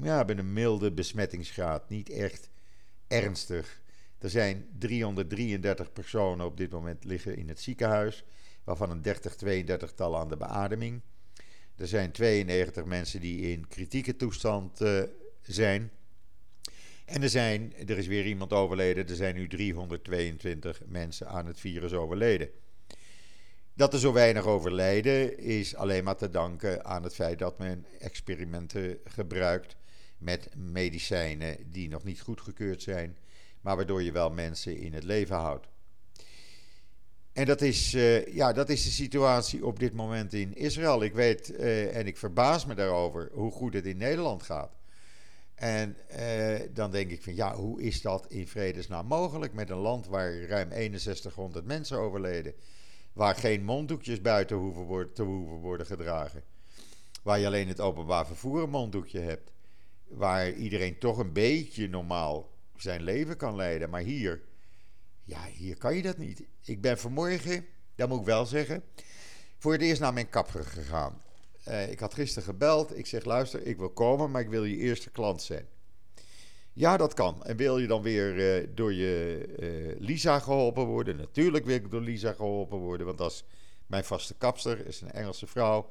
ja, 0.03 0.17
hebben 0.17 0.39
een 0.39 0.53
milde 0.53 0.93
besmettingsgraad, 0.93 1.89
niet 1.89 2.11
echt 2.11 2.51
ernstig. 3.07 3.81
Er 4.19 4.31
zijn 4.31 4.69
333 4.79 5.93
personen 5.93 6.47
op 6.47 6.57
dit 6.57 6.71
moment 6.71 7.05
liggen 7.05 7.37
in 7.37 7.49
het 7.49 7.61
ziekenhuis, 7.61 8.25
waarvan 8.65 8.91
een 8.91 9.03
30, 9.03 9.37
32 9.37 9.93
tal 9.93 10.19
aan 10.19 10.29
de 10.29 10.37
beademing. 10.37 11.01
Er 11.77 11.87
zijn 11.87 12.11
92 12.11 12.85
mensen 12.85 13.21
die 13.21 13.41
in 13.41 13.69
kritieke 13.69 14.17
toestand 14.17 14.81
uh, 14.81 15.03
zijn. 15.43 15.91
En 17.05 17.23
er, 17.23 17.29
zijn, 17.29 17.73
er 17.87 17.99
is 17.99 18.07
weer 18.07 18.27
iemand 18.27 18.53
overleden. 18.53 19.09
Er 19.09 19.17
zijn 19.17 19.35
nu 19.35 19.49
322 19.49 20.81
mensen 20.87 21.29
aan 21.29 21.47
het 21.47 21.61
virus 21.61 21.93
overleden. 21.93 22.51
Dat 23.75 23.93
er 23.93 23.99
zo 23.99 24.13
weinig 24.13 24.45
overlijden 24.45 25.39
is 25.39 25.77
alleen 25.77 26.05
maar 26.05 26.17
te 26.17 26.31
danken 26.31 26.85
aan 26.85 27.03
het 27.03 27.15
feit 27.15 27.39
dat 27.39 27.59
men 27.59 27.87
experimenten 27.99 28.99
gebruikt 29.05 29.77
met 30.19 30.49
medicijnen 30.57 31.57
die 31.71 31.89
nog 31.89 32.05
niet 32.05 32.21
goedgekeurd 32.21 32.83
zijn, 32.83 33.17
maar 33.61 33.77
waardoor 33.77 34.03
je 34.03 34.13
wel 34.13 34.31
mensen 34.31 34.77
in 34.77 34.95
het 34.95 35.05
leven 35.05 35.37
houdt. 35.37 35.69
En 37.33 37.47
dat 37.47 37.61
is, 37.61 37.95
uh, 37.95 38.27
ja, 38.27 38.53
dat 38.53 38.69
is 38.69 38.85
de 38.85 38.91
situatie 38.91 39.67
op 39.67 39.79
dit 39.79 39.93
moment 39.93 40.33
in 40.33 40.55
Israël. 40.55 41.03
Ik 41.03 41.15
weet 41.15 41.51
uh, 41.51 41.97
en 41.97 42.07
ik 42.07 42.17
verbaas 42.17 42.67
me 42.67 42.75
daarover 42.75 43.31
hoe 43.33 43.53
goed 43.53 43.75
het 43.75 43.87
in 43.87 43.97
Nederland 43.97 44.43
gaat. 44.43 44.79
En 45.55 45.97
uh, 46.19 46.61
dan 46.75 46.91
denk 46.91 47.11
ik 47.11 47.23
van 47.23 47.35
ja, 47.35 47.55
hoe 47.55 47.83
is 47.83 48.03
dat 48.03 48.27
in 48.29 48.49
vredesnaam 48.49 49.07
mogelijk 49.07 49.53
met 49.53 49.71
een 49.71 49.77
land 49.77 50.07
waar 50.07 50.43
ruim 50.43 50.99
6100 50.99 51.65
mensen 51.65 51.99
overleden? 51.99 52.55
Waar 53.21 53.35
geen 53.35 53.65
monddoekjes 53.65 54.21
buiten 54.21 54.57
hoeven 54.57 54.83
worden, 54.83 55.13
te 55.13 55.23
hoeven 55.23 55.57
worden 55.57 55.87
gedragen. 55.87 56.45
Waar 57.23 57.39
je 57.39 57.47
alleen 57.47 57.69
het 57.69 57.81
openbaar 57.81 58.27
vervoer 58.27 58.63
een 58.63 58.71
monddoekje 58.71 59.19
hebt. 59.19 59.53
Waar 60.05 60.53
iedereen 60.53 60.99
toch 60.99 61.19
een 61.19 61.33
beetje 61.33 61.89
normaal 61.89 62.51
zijn 62.77 63.03
leven 63.03 63.37
kan 63.37 63.57
leiden. 63.57 63.91
Maar 63.91 64.01
hier, 64.01 64.43
ja, 65.25 65.45
hier 65.45 65.77
kan 65.79 65.97
je 65.97 66.03
dat 66.03 66.19
niet. 66.19 66.43
Ik 66.65 66.81
ben 66.81 66.99
vanmorgen, 66.99 67.67
dat 67.95 68.09
moet 68.09 68.21
ik 68.21 68.25
wel 68.25 68.47
zeggen, 68.47 68.83
voor 69.59 69.73
het 69.73 69.83
eerst 69.83 70.01
naar 70.01 70.13
mijn 70.13 70.31
kapper 70.31 70.65
gegaan. 70.65 71.23
Uh, 71.69 71.91
ik 71.91 71.99
had 71.99 72.15
gisteren 72.15 72.49
gebeld. 72.49 72.99
Ik 72.99 73.07
zeg: 73.07 73.25
luister, 73.25 73.67
ik 73.67 73.79
wil 73.79 73.91
komen, 73.91 74.31
maar 74.31 74.43
ik 74.43 74.49
wil 74.49 74.65
je 74.65 74.77
eerste 74.77 75.11
klant 75.11 75.43
zijn. 75.43 75.67
Ja, 76.73 76.97
dat 76.97 77.15
kan. 77.15 77.45
En 77.45 77.57
wil 77.57 77.79
je 77.79 77.87
dan 77.87 78.03
weer 78.03 78.61
uh, 78.63 78.69
door 78.75 78.93
je 78.93 79.45
uh, 79.59 80.01
Lisa 80.01 80.39
geholpen 80.39 80.85
worden? 80.85 81.17
Natuurlijk 81.17 81.65
wil 81.65 81.75
ik 81.75 81.91
door 81.91 82.01
Lisa 82.01 82.33
geholpen 82.33 82.79
worden, 82.79 83.07
want 83.07 83.19
dat 83.19 83.31
is 83.31 83.45
mijn 83.87 84.05
vaste 84.05 84.35
kapster, 84.35 84.87
is 84.87 85.01
een 85.01 85.13
Engelse 85.13 85.47
vrouw. 85.47 85.91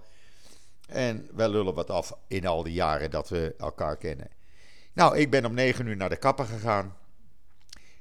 En 0.87 1.27
wij 1.33 1.49
lullen 1.49 1.73
wat 1.73 1.89
af 1.89 2.17
in 2.27 2.47
al 2.47 2.63
die 2.63 2.73
jaren 2.73 3.11
dat 3.11 3.29
we 3.29 3.55
elkaar 3.57 3.97
kennen. 3.97 4.27
Nou, 4.93 5.17
ik 5.17 5.29
ben 5.29 5.45
om 5.45 5.53
9 5.53 5.85
uur 5.85 5.97
naar 5.97 6.09
de 6.09 6.17
kapper 6.17 6.45
gegaan. 6.45 6.97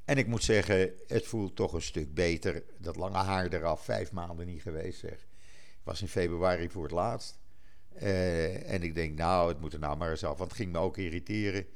En 0.04 0.18
ik 0.18 0.26
moet 0.26 0.42
zeggen, 0.42 0.92
het 1.06 1.26
voelt 1.26 1.56
toch 1.56 1.72
een 1.72 1.82
stuk 1.82 2.14
beter. 2.14 2.62
Dat 2.78 2.96
lange 2.96 3.16
haar 3.16 3.52
eraf, 3.52 3.84
vijf 3.84 4.12
maanden 4.12 4.46
niet 4.46 4.62
geweest 4.62 4.98
zeg. 4.98 5.26
Was 5.82 6.00
in 6.00 6.08
februari 6.08 6.70
voor 6.70 6.82
het 6.82 6.92
laatst. 6.92 7.38
Uh, 8.02 8.72
en 8.72 8.82
ik 8.82 8.94
denk, 8.94 9.18
nou, 9.18 9.48
het 9.48 9.60
moet 9.60 9.72
er 9.72 9.78
nou 9.78 9.96
maar 9.96 10.10
eens 10.10 10.24
af, 10.24 10.38
want 10.38 10.50
het 10.50 10.60
ging 10.60 10.72
me 10.72 10.78
ook 10.78 10.96
irriteren. 10.96 11.66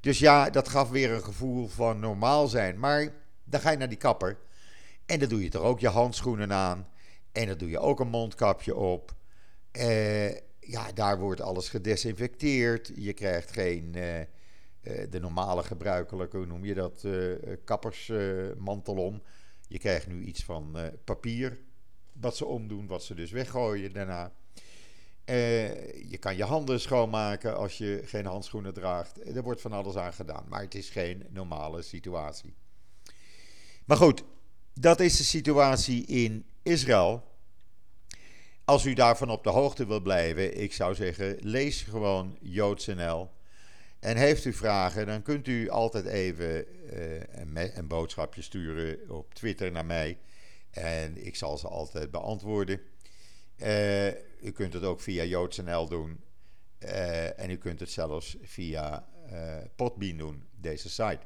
Dus 0.00 0.18
ja, 0.18 0.50
dat 0.50 0.68
gaf 0.68 0.90
weer 0.90 1.10
een 1.10 1.24
gevoel 1.24 1.68
van 1.68 2.00
normaal 2.00 2.48
zijn. 2.48 2.78
Maar 2.78 3.12
dan 3.44 3.60
ga 3.60 3.70
je 3.70 3.76
naar 3.76 3.88
die 3.88 3.98
kapper. 3.98 4.38
En 5.06 5.18
dan 5.18 5.28
doe 5.28 5.42
je 5.42 5.48
toch 5.48 5.62
ook 5.62 5.80
je 5.80 5.88
handschoenen 5.88 6.52
aan. 6.52 6.88
En 7.32 7.46
dan 7.46 7.58
doe 7.58 7.70
je 7.70 7.78
ook 7.78 8.00
een 8.00 8.08
mondkapje 8.08 8.74
op. 8.74 9.14
Uh, 9.72 10.30
ja, 10.60 10.92
daar 10.94 11.18
wordt 11.18 11.40
alles 11.40 11.68
gedesinfecteerd. 11.68 12.92
Je 12.94 13.12
krijgt 13.12 13.50
geen 13.52 13.92
uh, 13.96 14.18
uh, 14.18 14.24
de 15.10 15.20
normale 15.20 15.62
gebruikelijke, 15.62 16.36
hoe 16.36 16.46
noem 16.46 16.64
je 16.64 16.74
dat, 16.74 17.06
kappersmantel 17.64 18.94
om. 18.94 19.22
Je 19.68 19.78
krijgt 19.78 20.06
nu 20.06 20.22
iets 20.22 20.44
van 20.44 20.76
papier, 21.04 21.58
wat 22.12 22.36
ze 22.36 22.46
omdoen, 22.46 22.86
wat 22.86 23.04
ze 23.04 23.14
dus 23.14 23.30
weggooien 23.30 23.92
daarna. 23.92 24.32
Je 26.08 26.16
kan 26.20 26.36
je 26.36 26.44
handen 26.44 26.80
schoonmaken 26.80 27.56
als 27.56 27.78
je 27.78 28.02
geen 28.04 28.26
handschoenen 28.26 28.74
draagt. 28.74 29.36
Er 29.36 29.42
wordt 29.42 29.60
van 29.60 29.72
alles 29.72 29.96
aan 29.96 30.12
gedaan, 30.12 30.44
maar 30.48 30.60
het 30.60 30.74
is 30.74 30.90
geen 30.90 31.26
normale 31.28 31.82
situatie. 31.82 32.54
Maar 33.84 33.96
goed, 33.96 34.22
dat 34.74 35.00
is 35.00 35.16
de 35.16 35.24
situatie 35.24 36.06
in 36.06 36.46
Israël. 36.62 37.28
Als 38.64 38.84
u 38.84 38.94
daarvan 38.94 39.30
op 39.30 39.44
de 39.44 39.50
hoogte 39.50 39.86
wil 39.86 40.00
blijven, 40.00 40.60
ik 40.60 40.72
zou 40.72 40.94
zeggen, 40.94 41.36
lees 41.40 41.82
gewoon 41.82 42.38
JoodsNL. 42.40 43.30
En 44.00 44.16
heeft 44.16 44.44
u 44.44 44.52
vragen, 44.52 45.06
dan 45.06 45.22
kunt 45.22 45.46
u 45.46 45.68
altijd 45.68 46.04
even 46.06 46.64
uh, 46.92 47.20
een, 47.20 47.78
een, 47.78 47.86
boodschapje 47.86 48.42
sturen 48.42 49.10
op 49.10 49.34
Twitter 49.34 49.72
naar 49.72 49.86
mij. 49.86 50.18
En 50.70 51.26
ik 51.26 51.36
zal 51.36 51.58
ze 51.58 51.68
altijd 51.68 52.10
beantwoorden. 52.10 52.80
Uh, 53.62 54.06
u 54.42 54.50
kunt 54.52 54.72
het 54.72 54.84
ook 54.84 55.00
via 55.00 55.24
JoodsNL 55.24 55.88
doen. 55.88 56.20
Uh, 56.78 57.38
en 57.38 57.50
u 57.50 57.56
kunt 57.56 57.80
het 57.80 57.90
zelfs 57.90 58.36
via 58.42 59.08
Podbean 59.76 60.16
doen, 60.16 60.48
deze 60.56 60.88
site. 60.88 61.20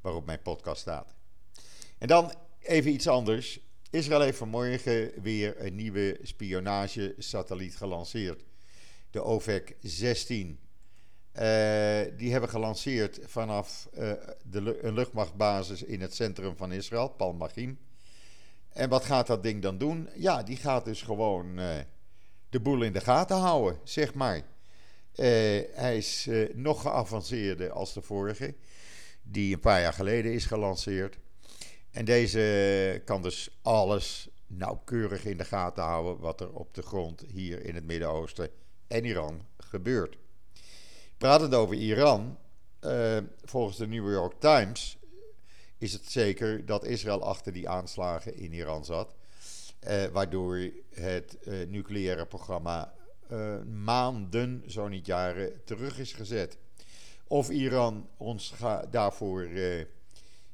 Waarop 0.00 0.26
mijn 0.26 0.42
podcast 0.42 0.80
staat. 0.80 1.14
En 1.98 2.08
dan 2.08 2.32
even 2.60 2.92
iets 2.92 3.08
anders. 3.08 3.60
Israël 3.90 4.20
heeft 4.20 4.38
vanmorgen 4.38 5.22
weer 5.22 5.64
een 5.64 5.74
nieuwe 5.74 6.18
spionagesatelliet 6.22 7.76
gelanceerd. 7.76 8.44
De 9.10 9.22
OVEC 9.22 9.76
16. 9.80 10.48
Uh, 10.48 11.40
die 12.16 12.32
hebben 12.32 12.48
gelanceerd 12.48 13.20
vanaf 13.22 13.88
de, 14.42 14.78
een 14.82 14.94
luchtmachtbasis 14.94 15.82
in 15.82 16.00
het 16.00 16.14
centrum 16.14 16.56
van 16.56 16.72
Israël, 16.72 17.08
Palmachim. 17.08 17.78
En 18.74 18.88
wat 18.88 19.04
gaat 19.04 19.26
dat 19.26 19.42
ding 19.42 19.62
dan 19.62 19.78
doen? 19.78 20.08
Ja, 20.14 20.42
die 20.42 20.56
gaat 20.56 20.84
dus 20.84 21.02
gewoon 21.02 21.58
uh, 21.58 21.68
de 22.48 22.60
boel 22.60 22.82
in 22.82 22.92
de 22.92 23.00
gaten 23.00 23.36
houden, 23.36 23.78
zeg 23.84 24.14
maar. 24.14 24.42
hij 25.74 25.96
is 25.96 26.28
nog 26.54 26.80
geavanceerder 26.80 27.70
als 27.70 27.92
de 27.92 28.02
vorige, 28.02 28.54
die 29.22 29.54
een 29.54 29.60
paar 29.60 29.80
jaar 29.80 29.92
geleden 29.92 30.32
is 30.32 30.46
gelanceerd. 30.46 31.18
En 31.90 32.04
deze 32.04 33.02
kan 33.04 33.22
dus 33.22 33.58
alles 33.62 34.28
nauwkeurig 34.46 35.24
in 35.24 35.36
de 35.36 35.44
gaten 35.44 35.82
houden 35.82 36.18
wat 36.18 36.40
er 36.40 36.52
op 36.52 36.74
de 36.74 36.82
grond 36.82 37.24
hier 37.32 37.64
in 37.64 37.74
het 37.74 37.84
Midden-Oosten 37.84 38.48
en 38.86 39.04
Iran 39.04 39.46
gebeurt. 39.56 40.18
Pratend 41.18 41.54
over 41.54 41.76
Iran, 41.76 42.38
volgens 43.44 43.76
de 43.76 43.86
New 43.86 44.10
York 44.12 44.40
Times 44.40 44.98
is 45.78 45.92
het 45.92 46.10
zeker 46.10 46.66
dat 46.66 46.84
Israël 46.84 47.22
achter 47.22 47.52
die 47.52 47.68
aanslagen 47.68 48.36
in 48.36 48.52
Iran 48.52 48.84
zat, 48.84 49.14
uh, 49.88 50.04
waardoor 50.04 50.70
het 50.90 51.36
uh, 51.44 51.66
nucleaire 51.68 52.26
programma 52.26 52.94
maanden, 53.84 54.62
zo 54.66 54.88
niet 54.88 55.06
jaren, 55.06 55.64
terug 55.64 55.98
is 55.98 56.12
gezet. 56.12 56.58
Of 57.26 57.50
Iran 57.50 58.08
ons 58.16 58.54
daarvoor 58.90 59.48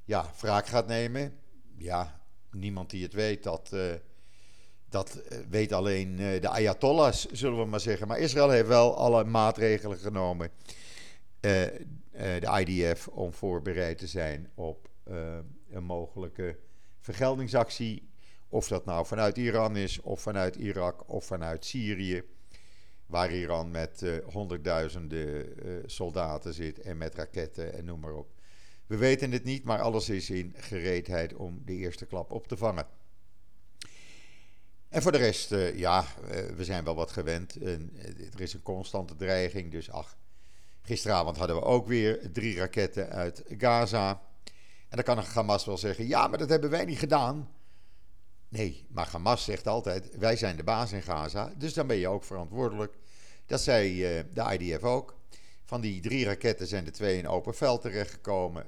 ja, 0.04 0.30
wraak 0.40 0.66
gaat 0.66 0.86
nemen. 0.86 1.38
Ja, 1.76 2.20
niemand 2.50 2.90
die 2.90 3.02
het 3.02 3.12
weet, 3.12 3.42
dat, 3.42 3.70
uh, 3.74 3.92
dat 4.88 5.14
eh, 5.14 5.38
weet 5.48 5.72
alleen 5.72 6.16
de 6.16 6.48
Ayatollahs, 6.48 7.26
zullen 7.30 7.58
we 7.58 7.64
maar 7.64 7.80
zeggen. 7.80 8.08
Maar 8.08 8.18
Israël 8.18 8.50
heeft 8.50 8.68
wel 8.68 8.96
alle 8.96 9.24
maatregelen 9.24 9.98
genomen, 9.98 10.50
de 11.40 12.64
IDF, 12.66 13.08
om 13.08 13.32
voorbereid 13.32 13.98
te 13.98 14.06
zijn 14.06 14.50
op 14.54 14.89
een 15.70 15.84
mogelijke 15.84 16.58
vergeldingsactie. 17.00 18.08
Of 18.48 18.68
dat 18.68 18.84
nou 18.84 19.06
vanuit 19.06 19.36
Iran 19.36 19.76
is, 19.76 20.00
of 20.00 20.20
vanuit 20.20 20.56
Irak, 20.56 21.10
of 21.10 21.24
vanuit 21.24 21.64
Syrië. 21.64 22.22
Waar 23.06 23.32
Iran 23.32 23.70
met 23.70 24.20
honderdduizenden 24.24 25.54
soldaten 25.86 26.54
zit 26.54 26.80
en 26.80 26.98
met 26.98 27.14
raketten 27.14 27.72
en 27.72 27.84
noem 27.84 28.00
maar 28.00 28.14
op. 28.14 28.32
We 28.86 28.96
weten 28.96 29.32
het 29.32 29.44
niet, 29.44 29.64
maar 29.64 29.80
alles 29.80 30.08
is 30.08 30.30
in 30.30 30.54
gereedheid 30.56 31.34
om 31.34 31.62
de 31.64 31.72
eerste 31.72 32.06
klap 32.06 32.32
op 32.32 32.48
te 32.48 32.56
vangen. 32.56 32.86
En 34.88 35.02
voor 35.02 35.12
de 35.12 35.18
rest, 35.18 35.50
ja, 35.74 36.04
we 36.56 36.64
zijn 36.64 36.84
wel 36.84 36.94
wat 36.94 37.10
gewend. 37.10 37.54
Er 38.34 38.40
is 38.40 38.54
een 38.54 38.62
constante 38.62 39.16
dreiging, 39.16 39.70
dus 39.70 39.90
ach. 39.90 40.18
Gisteravond 40.82 41.36
hadden 41.36 41.56
we 41.56 41.62
ook 41.62 41.86
weer 41.86 42.32
drie 42.32 42.56
raketten 42.56 43.08
uit 43.08 43.44
Gaza. 43.58 44.22
En 44.90 45.02
dan 45.02 45.04
kan 45.04 45.24
Hamas 45.24 45.64
wel 45.64 45.78
zeggen: 45.78 46.06
ja, 46.06 46.26
maar 46.26 46.38
dat 46.38 46.48
hebben 46.48 46.70
wij 46.70 46.84
niet 46.84 46.98
gedaan. 46.98 47.50
Nee, 48.48 48.86
maar 48.90 49.08
Hamas 49.10 49.44
zegt 49.44 49.66
altijd: 49.66 50.16
wij 50.16 50.36
zijn 50.36 50.56
de 50.56 50.64
baas 50.64 50.92
in 50.92 51.02
Gaza, 51.02 51.52
dus 51.56 51.74
dan 51.74 51.86
ben 51.86 51.96
je 51.96 52.08
ook 52.08 52.24
verantwoordelijk. 52.24 52.98
Dat 53.46 53.60
zei 53.60 53.96
de 54.32 54.56
IDF 54.58 54.82
ook. 54.82 55.18
Van 55.64 55.80
die 55.80 56.00
drie 56.00 56.24
raketten 56.24 56.66
zijn 56.66 56.86
er 56.86 56.92
twee 56.92 57.18
in 57.18 57.28
open 57.28 57.54
veld 57.54 57.80
terechtgekomen. 57.80 58.66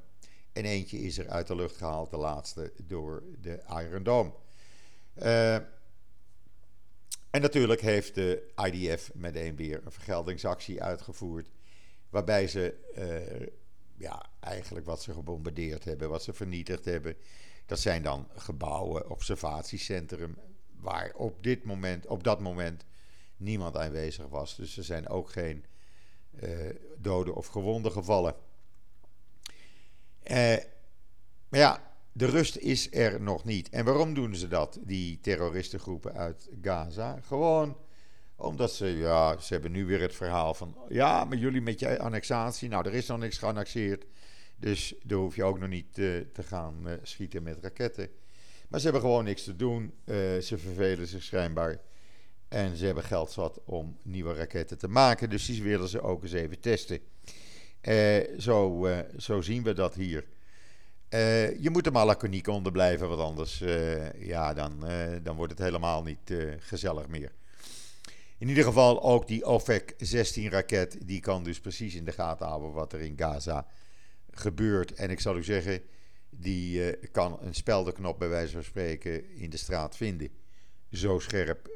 En 0.52 0.64
eentje 0.64 0.98
is 0.98 1.18
er 1.18 1.28
uit 1.28 1.46
de 1.46 1.54
lucht 1.54 1.76
gehaald, 1.76 2.10
de 2.10 2.16
laatste, 2.16 2.72
door 2.82 3.22
de 3.40 3.62
Iron 3.68 4.02
Dome. 4.02 4.32
Uh, 5.22 5.54
en 7.30 7.40
natuurlijk 7.40 7.80
heeft 7.80 8.14
de 8.14 8.52
IDF 8.64 9.10
meteen 9.14 9.56
weer 9.56 9.80
een 9.84 9.92
vergeldingsactie 9.92 10.82
uitgevoerd. 10.82 11.48
Waarbij 12.10 12.48
ze 12.48 12.74
uh, 12.98 13.48
ja, 14.02 14.26
eigenlijk 14.40 14.86
wat 14.86 15.02
ze 15.02 15.12
gebombardeerd 15.12 15.84
hebben, 15.84 16.08
wat 16.08 16.22
ze 16.22 16.32
vernietigd 16.32 16.84
hebben. 16.84 17.16
Dat 17.66 17.78
zijn 17.78 18.02
dan 18.02 18.28
gebouwen, 18.34 19.10
observatiecentrum, 19.10 20.38
waar 20.80 21.12
op, 21.14 21.42
dit 21.42 21.64
moment, 21.64 22.06
op 22.06 22.24
dat 22.24 22.40
moment 22.40 22.84
niemand 23.36 23.76
aanwezig 23.76 24.28
was. 24.28 24.56
Dus 24.56 24.76
er 24.76 24.84
zijn 24.84 25.08
ook 25.08 25.30
geen 25.30 25.64
uh, 26.42 26.70
doden 26.98 27.34
of 27.34 27.46
gewonden 27.46 27.92
gevallen. 27.92 28.34
Uh, 30.24 30.56
maar 31.48 31.60
ja, 31.60 31.94
de 32.12 32.26
rust 32.26 32.56
is 32.56 32.94
er 32.94 33.20
nog 33.20 33.44
niet. 33.44 33.68
En 33.68 33.84
waarom 33.84 34.14
doen 34.14 34.34
ze 34.34 34.48
dat, 34.48 34.78
die 34.80 35.20
terroristengroepen 35.20 36.14
uit 36.14 36.48
Gaza? 36.62 37.20
Gewoon 37.20 37.76
omdat 38.42 38.72
ze, 38.72 38.86
ja, 38.86 39.38
ze 39.38 39.52
hebben 39.52 39.72
nu 39.72 39.86
weer 39.86 40.00
het 40.00 40.14
verhaal 40.14 40.54
van, 40.54 40.76
ja, 40.88 41.24
maar 41.24 41.38
jullie 41.38 41.60
met 41.60 41.80
je 41.80 41.98
annexatie, 41.98 42.68
nou, 42.68 42.86
er 42.86 42.94
is 42.94 43.06
nog 43.06 43.18
niks 43.18 43.38
geannexeerd. 43.38 44.04
Dus 44.56 44.94
daar 45.02 45.18
hoef 45.18 45.36
je 45.36 45.44
ook 45.44 45.58
nog 45.58 45.68
niet 45.68 45.98
uh, 45.98 46.20
te 46.32 46.42
gaan 46.42 46.74
uh, 46.86 46.92
schieten 47.02 47.42
met 47.42 47.58
raketten. 47.62 48.08
Maar 48.68 48.80
ze 48.80 48.86
hebben 48.86 49.02
gewoon 49.04 49.24
niks 49.24 49.44
te 49.44 49.56
doen. 49.56 49.82
Uh, 50.04 50.16
ze 50.38 50.58
vervelen 50.58 51.06
zich 51.06 51.22
schijnbaar. 51.22 51.80
En 52.48 52.76
ze 52.76 52.84
hebben 52.84 53.04
geld 53.04 53.30
zat 53.30 53.60
om 53.64 53.98
nieuwe 54.02 54.34
raketten 54.34 54.78
te 54.78 54.88
maken. 54.88 55.30
Dus 55.30 55.46
die 55.46 55.62
willen 55.62 55.88
ze 55.88 56.00
ook 56.00 56.22
eens 56.22 56.32
even 56.32 56.60
testen. 56.60 57.00
Zo, 58.38 58.88
zo 59.16 59.40
zien 59.40 59.62
we 59.62 59.72
dat 59.72 59.94
hier. 59.94 60.24
Je 61.58 61.68
moet 61.72 61.86
er 61.86 61.92
maar 61.92 62.06
laconiek 62.06 62.46
onder 62.46 62.72
blijven, 62.72 63.08
want 63.08 63.20
anders 63.20 63.62
ja, 64.18 64.54
dan, 64.54 64.84
dan 65.22 65.36
wordt 65.36 65.52
het 65.52 65.62
helemaal 65.62 66.02
niet 66.02 66.34
gezellig 66.58 67.08
meer. 67.08 67.32
In 68.42 68.48
ieder 68.48 68.64
geval 68.64 69.02
ook 69.02 69.26
die 69.26 69.44
OFEC 69.44 69.94
16 69.98 70.50
raket, 70.50 70.96
die 71.06 71.20
kan 71.20 71.44
dus 71.44 71.60
precies 71.60 71.94
in 71.94 72.04
de 72.04 72.12
gaten 72.12 72.46
houden 72.46 72.72
wat 72.72 72.92
er 72.92 73.00
in 73.00 73.18
Gaza 73.18 73.66
gebeurt. 74.30 74.92
En 74.92 75.10
ik 75.10 75.20
zal 75.20 75.36
u 75.36 75.44
zeggen, 75.44 75.82
die 76.30 76.96
kan 77.10 77.38
een 77.40 77.54
speldenknop 77.54 78.18
bij 78.18 78.28
wijze 78.28 78.52
van 78.52 78.64
spreken 78.64 79.36
in 79.36 79.50
de 79.50 79.56
straat 79.56 79.96
vinden. 79.96 80.28
Zo 80.92 81.18
scherp 81.18 81.70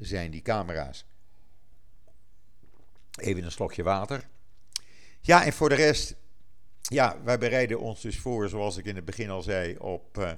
zijn 0.00 0.30
die 0.30 0.42
camera's. 0.42 1.04
Even 3.20 3.44
een 3.44 3.52
slokje 3.52 3.82
water. 3.82 4.28
Ja, 5.20 5.44
en 5.44 5.52
voor 5.52 5.68
de 5.68 5.74
rest, 5.74 6.16
ja, 6.80 7.22
wij 7.24 7.38
bereiden 7.38 7.80
ons 7.80 8.00
dus 8.00 8.18
voor, 8.18 8.48
zoals 8.48 8.76
ik 8.76 8.84
in 8.84 8.96
het 8.96 9.04
begin 9.04 9.30
al 9.30 9.42
zei, 9.42 9.76
op 9.76 10.18
uh, 10.18 10.32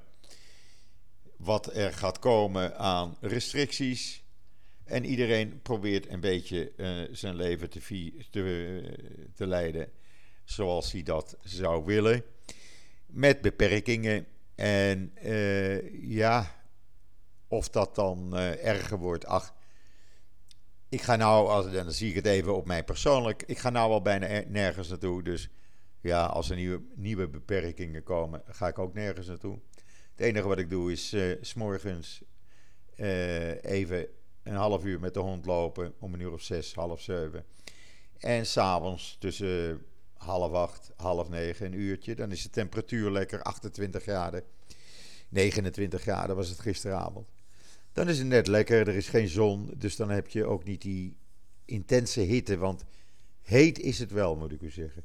wat 1.37 1.77
er 1.77 1.93
gaat 1.93 2.19
komen 2.19 2.79
aan 2.79 3.17
restricties. 3.21 4.24
En 4.85 5.05
iedereen 5.05 5.63
probeert 5.63 6.11
een 6.11 6.21
beetje 6.21 6.73
uh, 6.77 7.09
zijn 7.11 7.37
leven 7.37 7.71
te, 7.71 7.81
te, 9.35 9.47
leiden 9.47 9.91
zoals 10.45 10.93
hij 10.93 11.03
dat 11.03 11.37
zou 11.43 11.85
willen. 11.85 12.23
Met 13.07 13.41
beperkingen. 13.41 14.27
En 14.55 15.13
uh, 15.25 16.09
ja, 16.11 16.65
of 17.49 17.69
dat 17.69 17.95
dan 17.95 18.31
uh, 18.33 18.65
erger 18.65 18.99
wordt. 18.99 19.27
Ach, 19.27 19.55
ik 20.89 21.03
ga 21.03 21.17
nou, 21.17 21.49
als, 21.49 21.73
dan 21.73 21.93
zie 21.93 22.09
ik 22.09 22.15
het 22.15 22.27
even 22.27 22.57
op 22.57 22.67
mij 22.67 22.85
persoonlijk. 22.85 23.43
Ik 23.47 23.59
ga 23.59 23.71
nou 23.71 23.91
al 23.91 24.03
bijna 24.03 24.43
nergens 24.49 24.89
naartoe. 24.89 25.23
Dus 25.23 25.49
ja, 26.01 26.25
als 26.25 26.51
er 26.51 26.57
nieuwe, 26.57 26.83
nieuwe 26.95 27.29
beperkingen 27.29 28.03
komen, 28.03 28.43
ga 28.47 28.69
ik 28.69 28.79
ook 28.79 28.95
nergens 28.95 29.27
naartoe. 29.27 29.59
Het 30.11 30.27
enige 30.27 30.49
wat 30.49 30.59
ik 30.59 30.71
doe 30.71 30.93
is 30.93 31.13
uh, 31.13 31.37
s'morgens 31.41 32.23
uh, 32.97 33.65
even 33.65 34.09
een 34.45 34.55
half 34.55 34.85
uur 34.85 35.01
met 35.01 35.15
de 35.15 35.21
hond 35.21 35.47
lopen. 35.47 35.95
Om 35.99 36.15
een 36.15 36.21
uur 36.21 36.33
of 36.33 36.43
zes, 36.43 36.75
half 36.75 37.01
zeven. 37.01 37.45
En 38.19 38.47
s'avonds 38.47 39.17
tussen 39.19 39.83
half 40.17 40.53
acht, 40.53 40.93
half 40.97 41.29
negen, 41.29 41.67
een 41.67 41.81
uurtje. 41.81 42.15
Dan 42.15 42.31
is 42.31 42.43
de 42.43 42.51
temperatuur 42.51 43.11
lekker 43.11 43.43
28 43.43 44.03
graden. 44.03 44.43
29 45.29 46.01
graden 46.01 46.37
was 46.37 46.49
het 46.49 46.61
gisteravond. 46.61 47.29
Dan 47.93 48.09
is 48.09 48.19
het 48.19 48.27
net 48.27 48.47
lekker, 48.47 48.89
er 48.89 48.95
is 48.95 49.09
geen 49.09 49.29
zon. 49.29 49.71
Dus 49.77 49.97
dan 49.97 50.11
heb 50.11 50.29
je 50.29 50.45
ook 50.45 50.65
niet 50.65 50.83
die 50.83 51.17
intense 51.65 52.21
hitte. 52.21 52.57
Want 52.57 52.85
heet 53.43 53.79
is 53.79 53.99
het 53.99 54.11
wel, 54.11 54.37
moet 54.37 54.53
ik 54.53 54.61
u 54.61 54.71
zeggen. 54.71 55.05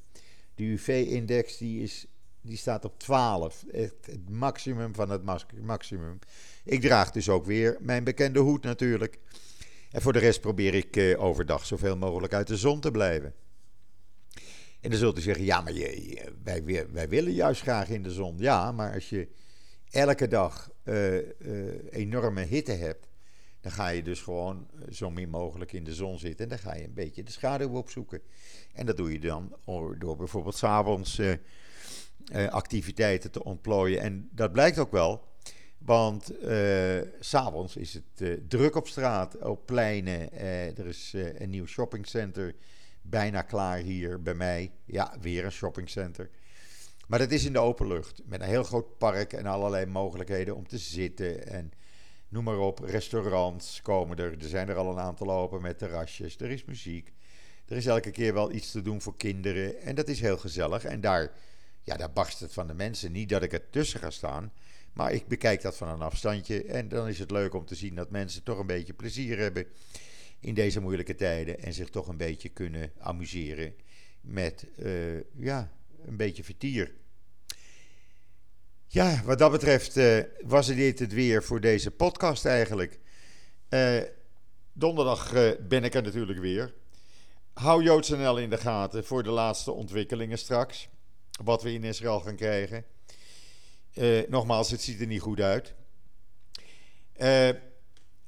De 0.55 0.63
UV-index 0.63 1.57
die 1.57 1.83
is, 1.83 2.05
die 2.41 2.57
staat 2.57 2.85
op 2.85 2.99
12. 2.99 3.65
Echt 3.71 4.05
het 4.05 4.29
maximum 4.29 4.95
van 4.95 5.09
het 5.09 5.23
maximum. 5.61 6.19
Ik 6.63 6.81
draag 6.81 7.11
dus 7.11 7.29
ook 7.29 7.45
weer 7.45 7.77
mijn 7.79 8.03
bekende 8.03 8.39
hoed 8.39 8.63
natuurlijk. 8.63 9.19
En 9.91 10.01
voor 10.01 10.13
de 10.13 10.19
rest 10.19 10.41
probeer 10.41 10.73
ik 10.73 10.95
eh, 10.95 11.23
overdag 11.23 11.65
zoveel 11.65 11.97
mogelijk 11.97 12.33
uit 12.33 12.47
de 12.47 12.57
zon 12.57 12.79
te 12.79 12.91
blijven. 12.91 13.33
En 14.79 14.89
dan 14.89 14.99
zult 14.99 15.17
u 15.17 15.21
zeggen, 15.21 15.45
ja, 15.45 15.61
maar 15.61 15.73
je, 15.73 16.33
wij, 16.43 16.87
wij 16.91 17.09
willen 17.09 17.33
juist 17.33 17.61
graag 17.61 17.89
in 17.89 18.03
de 18.03 18.11
zon. 18.11 18.35
Ja, 18.37 18.71
maar 18.71 18.93
als 18.93 19.09
je 19.09 19.27
elke 19.89 20.27
dag 20.27 20.71
uh, 20.83 21.15
uh, 21.15 21.23
enorme 21.89 22.41
hitte 22.41 22.71
hebt, 22.71 23.07
dan 23.61 23.71
ga 23.71 23.87
je 23.87 24.03
dus 24.03 24.21
gewoon 24.21 24.67
zo 24.89 25.09
min 25.09 25.29
mogelijk 25.29 25.71
in 25.71 25.83
de 25.83 25.93
zon 25.93 26.19
zitten. 26.19 26.43
En 26.43 26.49
dan 26.49 26.59
ga 26.59 26.75
je 26.75 26.83
een 26.83 26.93
beetje 26.93 27.23
de 27.23 27.31
schaduw 27.31 27.69
opzoeken. 27.69 28.21
En 28.73 28.85
dat 28.85 28.97
doe 28.97 29.11
je 29.11 29.19
dan 29.19 29.55
door 29.97 30.15
bijvoorbeeld 30.15 30.55
s'avonds 30.55 31.19
uh, 31.19 31.33
activiteiten 32.49 33.31
te 33.31 33.43
ontplooien. 33.43 34.01
En 34.01 34.29
dat 34.31 34.51
blijkt 34.51 34.77
ook 34.77 34.91
wel. 34.91 35.27
Want 35.77 36.43
uh, 36.43 37.01
s'avonds 37.19 37.75
is 37.75 37.93
het 37.93 38.49
druk 38.49 38.75
op 38.75 38.87
straat, 38.87 39.37
op 39.37 39.65
pleinen. 39.65 40.39
er 40.77 40.87
is 40.87 41.13
een 41.37 41.49
nieuw 41.49 41.65
shoppingcenter 41.65 42.55
bijna 43.09 43.41
klaar 43.41 43.77
hier 43.77 44.21
bij 44.21 44.33
mij. 44.33 44.71
Ja, 44.85 45.15
weer 45.21 45.45
een 45.45 45.51
shoppingcenter. 45.51 46.29
Maar 47.07 47.19
dat 47.19 47.31
is 47.31 47.45
in 47.45 47.53
de 47.53 47.59
open 47.59 47.87
lucht. 47.87 48.21
Met 48.25 48.41
een 48.41 48.47
heel 48.47 48.63
groot 48.63 48.97
park 48.97 49.33
en 49.33 49.45
allerlei 49.45 49.85
mogelijkheden 49.85 50.55
om 50.55 50.67
te 50.67 50.77
zitten. 50.77 51.47
En 51.47 51.71
noem 52.29 52.43
maar 52.43 52.59
op, 52.59 52.79
restaurants 52.79 53.81
komen 53.81 54.17
er. 54.17 54.31
Er 54.31 54.49
zijn 54.49 54.69
er 54.69 54.75
al 54.75 54.91
een 54.91 54.99
aantal 54.99 55.31
open 55.31 55.61
met 55.61 55.77
terrasjes. 55.77 56.37
Er 56.37 56.51
is 56.51 56.65
muziek. 56.65 57.13
Er 57.65 57.77
is 57.77 57.85
elke 57.85 58.11
keer 58.11 58.33
wel 58.33 58.51
iets 58.51 58.71
te 58.71 58.81
doen 58.81 59.01
voor 59.01 59.17
kinderen. 59.17 59.81
En 59.81 59.95
dat 59.95 60.07
is 60.07 60.19
heel 60.19 60.37
gezellig. 60.37 60.83
En 60.83 61.01
daar, 61.01 61.31
ja, 61.89 61.97
daar 61.97 62.11
barst 62.11 62.39
het 62.39 62.53
van 62.53 62.67
de 62.67 62.73
mensen. 62.73 63.11
Niet 63.11 63.29
dat 63.29 63.43
ik 63.43 63.53
er 63.53 63.69
tussen 63.69 63.99
ga 63.99 64.09
staan. 64.09 64.53
Maar 64.93 65.13
ik 65.13 65.27
bekijk 65.27 65.61
dat 65.61 65.77
van 65.77 65.87
een 65.87 66.01
afstandje. 66.01 66.63
En 66.63 66.89
dan 66.89 67.07
is 67.07 67.19
het 67.19 67.31
leuk 67.31 67.53
om 67.53 67.65
te 67.65 67.75
zien 67.75 67.95
dat 67.95 68.09
mensen 68.09 68.43
toch 68.43 68.59
een 68.59 68.67
beetje 68.67 68.93
plezier 68.93 69.37
hebben 69.37 69.65
in 70.39 70.53
deze 70.53 70.81
moeilijke 70.81 71.15
tijden 71.15 71.59
en 71.59 71.73
zich 71.73 71.89
toch 71.89 72.07
een 72.07 72.17
beetje 72.17 72.49
kunnen 72.49 72.91
amuseren 72.97 73.75
met 74.21 74.65
uh, 74.77 75.19
ja, 75.35 75.71
een 76.05 76.17
beetje 76.17 76.43
vertier. 76.43 76.93
Ja, 78.87 79.21
wat 79.25 79.39
dat 79.39 79.51
betreft 79.51 79.97
uh, 79.97 80.23
was 80.45 80.67
dit 80.67 80.99
het 80.99 81.13
weer 81.13 81.43
voor 81.43 81.61
deze 81.61 81.91
podcast 81.91 82.45
eigenlijk. 82.45 82.99
Uh, 83.69 84.01
donderdag 84.73 85.33
ben 85.67 85.83
ik 85.83 85.93
er 85.93 86.03
natuurlijk 86.03 86.39
weer. 86.39 86.73
Hou 87.53 87.83
JoodsNL 87.83 88.37
in 88.37 88.49
de 88.49 88.57
gaten 88.57 89.05
voor 89.05 89.23
de 89.23 89.29
laatste 89.29 89.71
ontwikkelingen 89.71 90.37
straks. 90.37 90.89
Wat 91.43 91.63
we 91.63 91.73
in 91.73 91.83
Israël 91.83 92.19
gaan 92.19 92.35
krijgen. 92.35 92.85
nogmaals, 94.27 94.71
het 94.71 94.81
ziet 94.81 95.01
er 95.01 95.07
niet 95.07 95.21
goed 95.21 95.39
uit. 95.39 95.73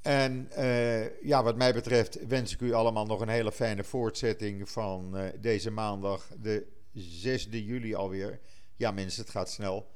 En 0.02 0.50
uh, 0.58 1.24
ja, 1.24 1.44
wat 1.44 1.56
mij 1.56 1.74
betreft 1.74 2.28
wens 2.28 2.54
ik 2.54 2.62
u 2.62 2.74
allemaal 2.74 3.06
nog 3.06 3.22
een 3.22 3.30
hele 3.30 3.52
fijne 3.52 3.84
voortzetting 3.84 4.70
van 4.70 5.32
deze 5.40 5.72
maandag, 5.72 6.28
de 6.42 6.68
6 6.94 7.48
juli 7.50 7.96
alweer. 7.96 8.40
Ja, 8.76 8.92
mensen, 8.92 9.22
het 9.22 9.32
gaat 9.32 9.50
snel. 9.50 9.92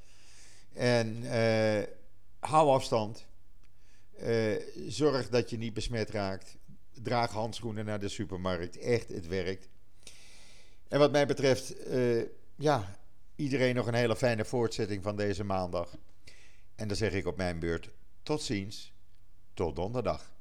En 0.73 1.23
hou 2.39 2.69
afstand. 2.69 3.25
zorg 4.87 5.29
dat 5.29 5.49
je 5.49 5.57
niet 5.57 5.73
besmet 5.73 6.09
raakt. 6.09 6.57
Draag 7.01 7.31
handschoenen 7.31 7.85
naar 7.85 7.99
de 7.99 8.09
supermarkt. 8.09 8.77
Echt, 8.77 9.07
het 9.07 9.27
werkt. 9.27 9.69
En 10.87 10.99
wat 10.99 11.11
mij 11.11 11.27
betreft, 11.27 11.73
ja, 12.55 12.99
iedereen 13.35 13.75
nog 13.75 13.87
een 13.87 13.93
hele 13.93 14.15
fijne 14.15 14.45
voortzetting 14.45 15.03
van 15.03 15.15
deze 15.15 15.43
maandag. 15.43 15.97
En 16.75 16.87
dan 16.87 16.97
zeg 16.97 17.13
ik 17.13 17.25
op 17.25 17.37
mijn 17.37 17.59
beurt: 17.59 17.89
tot 18.23 18.41
ziens 18.41 18.93
tot 19.53 19.75
donderdag. 19.75 20.34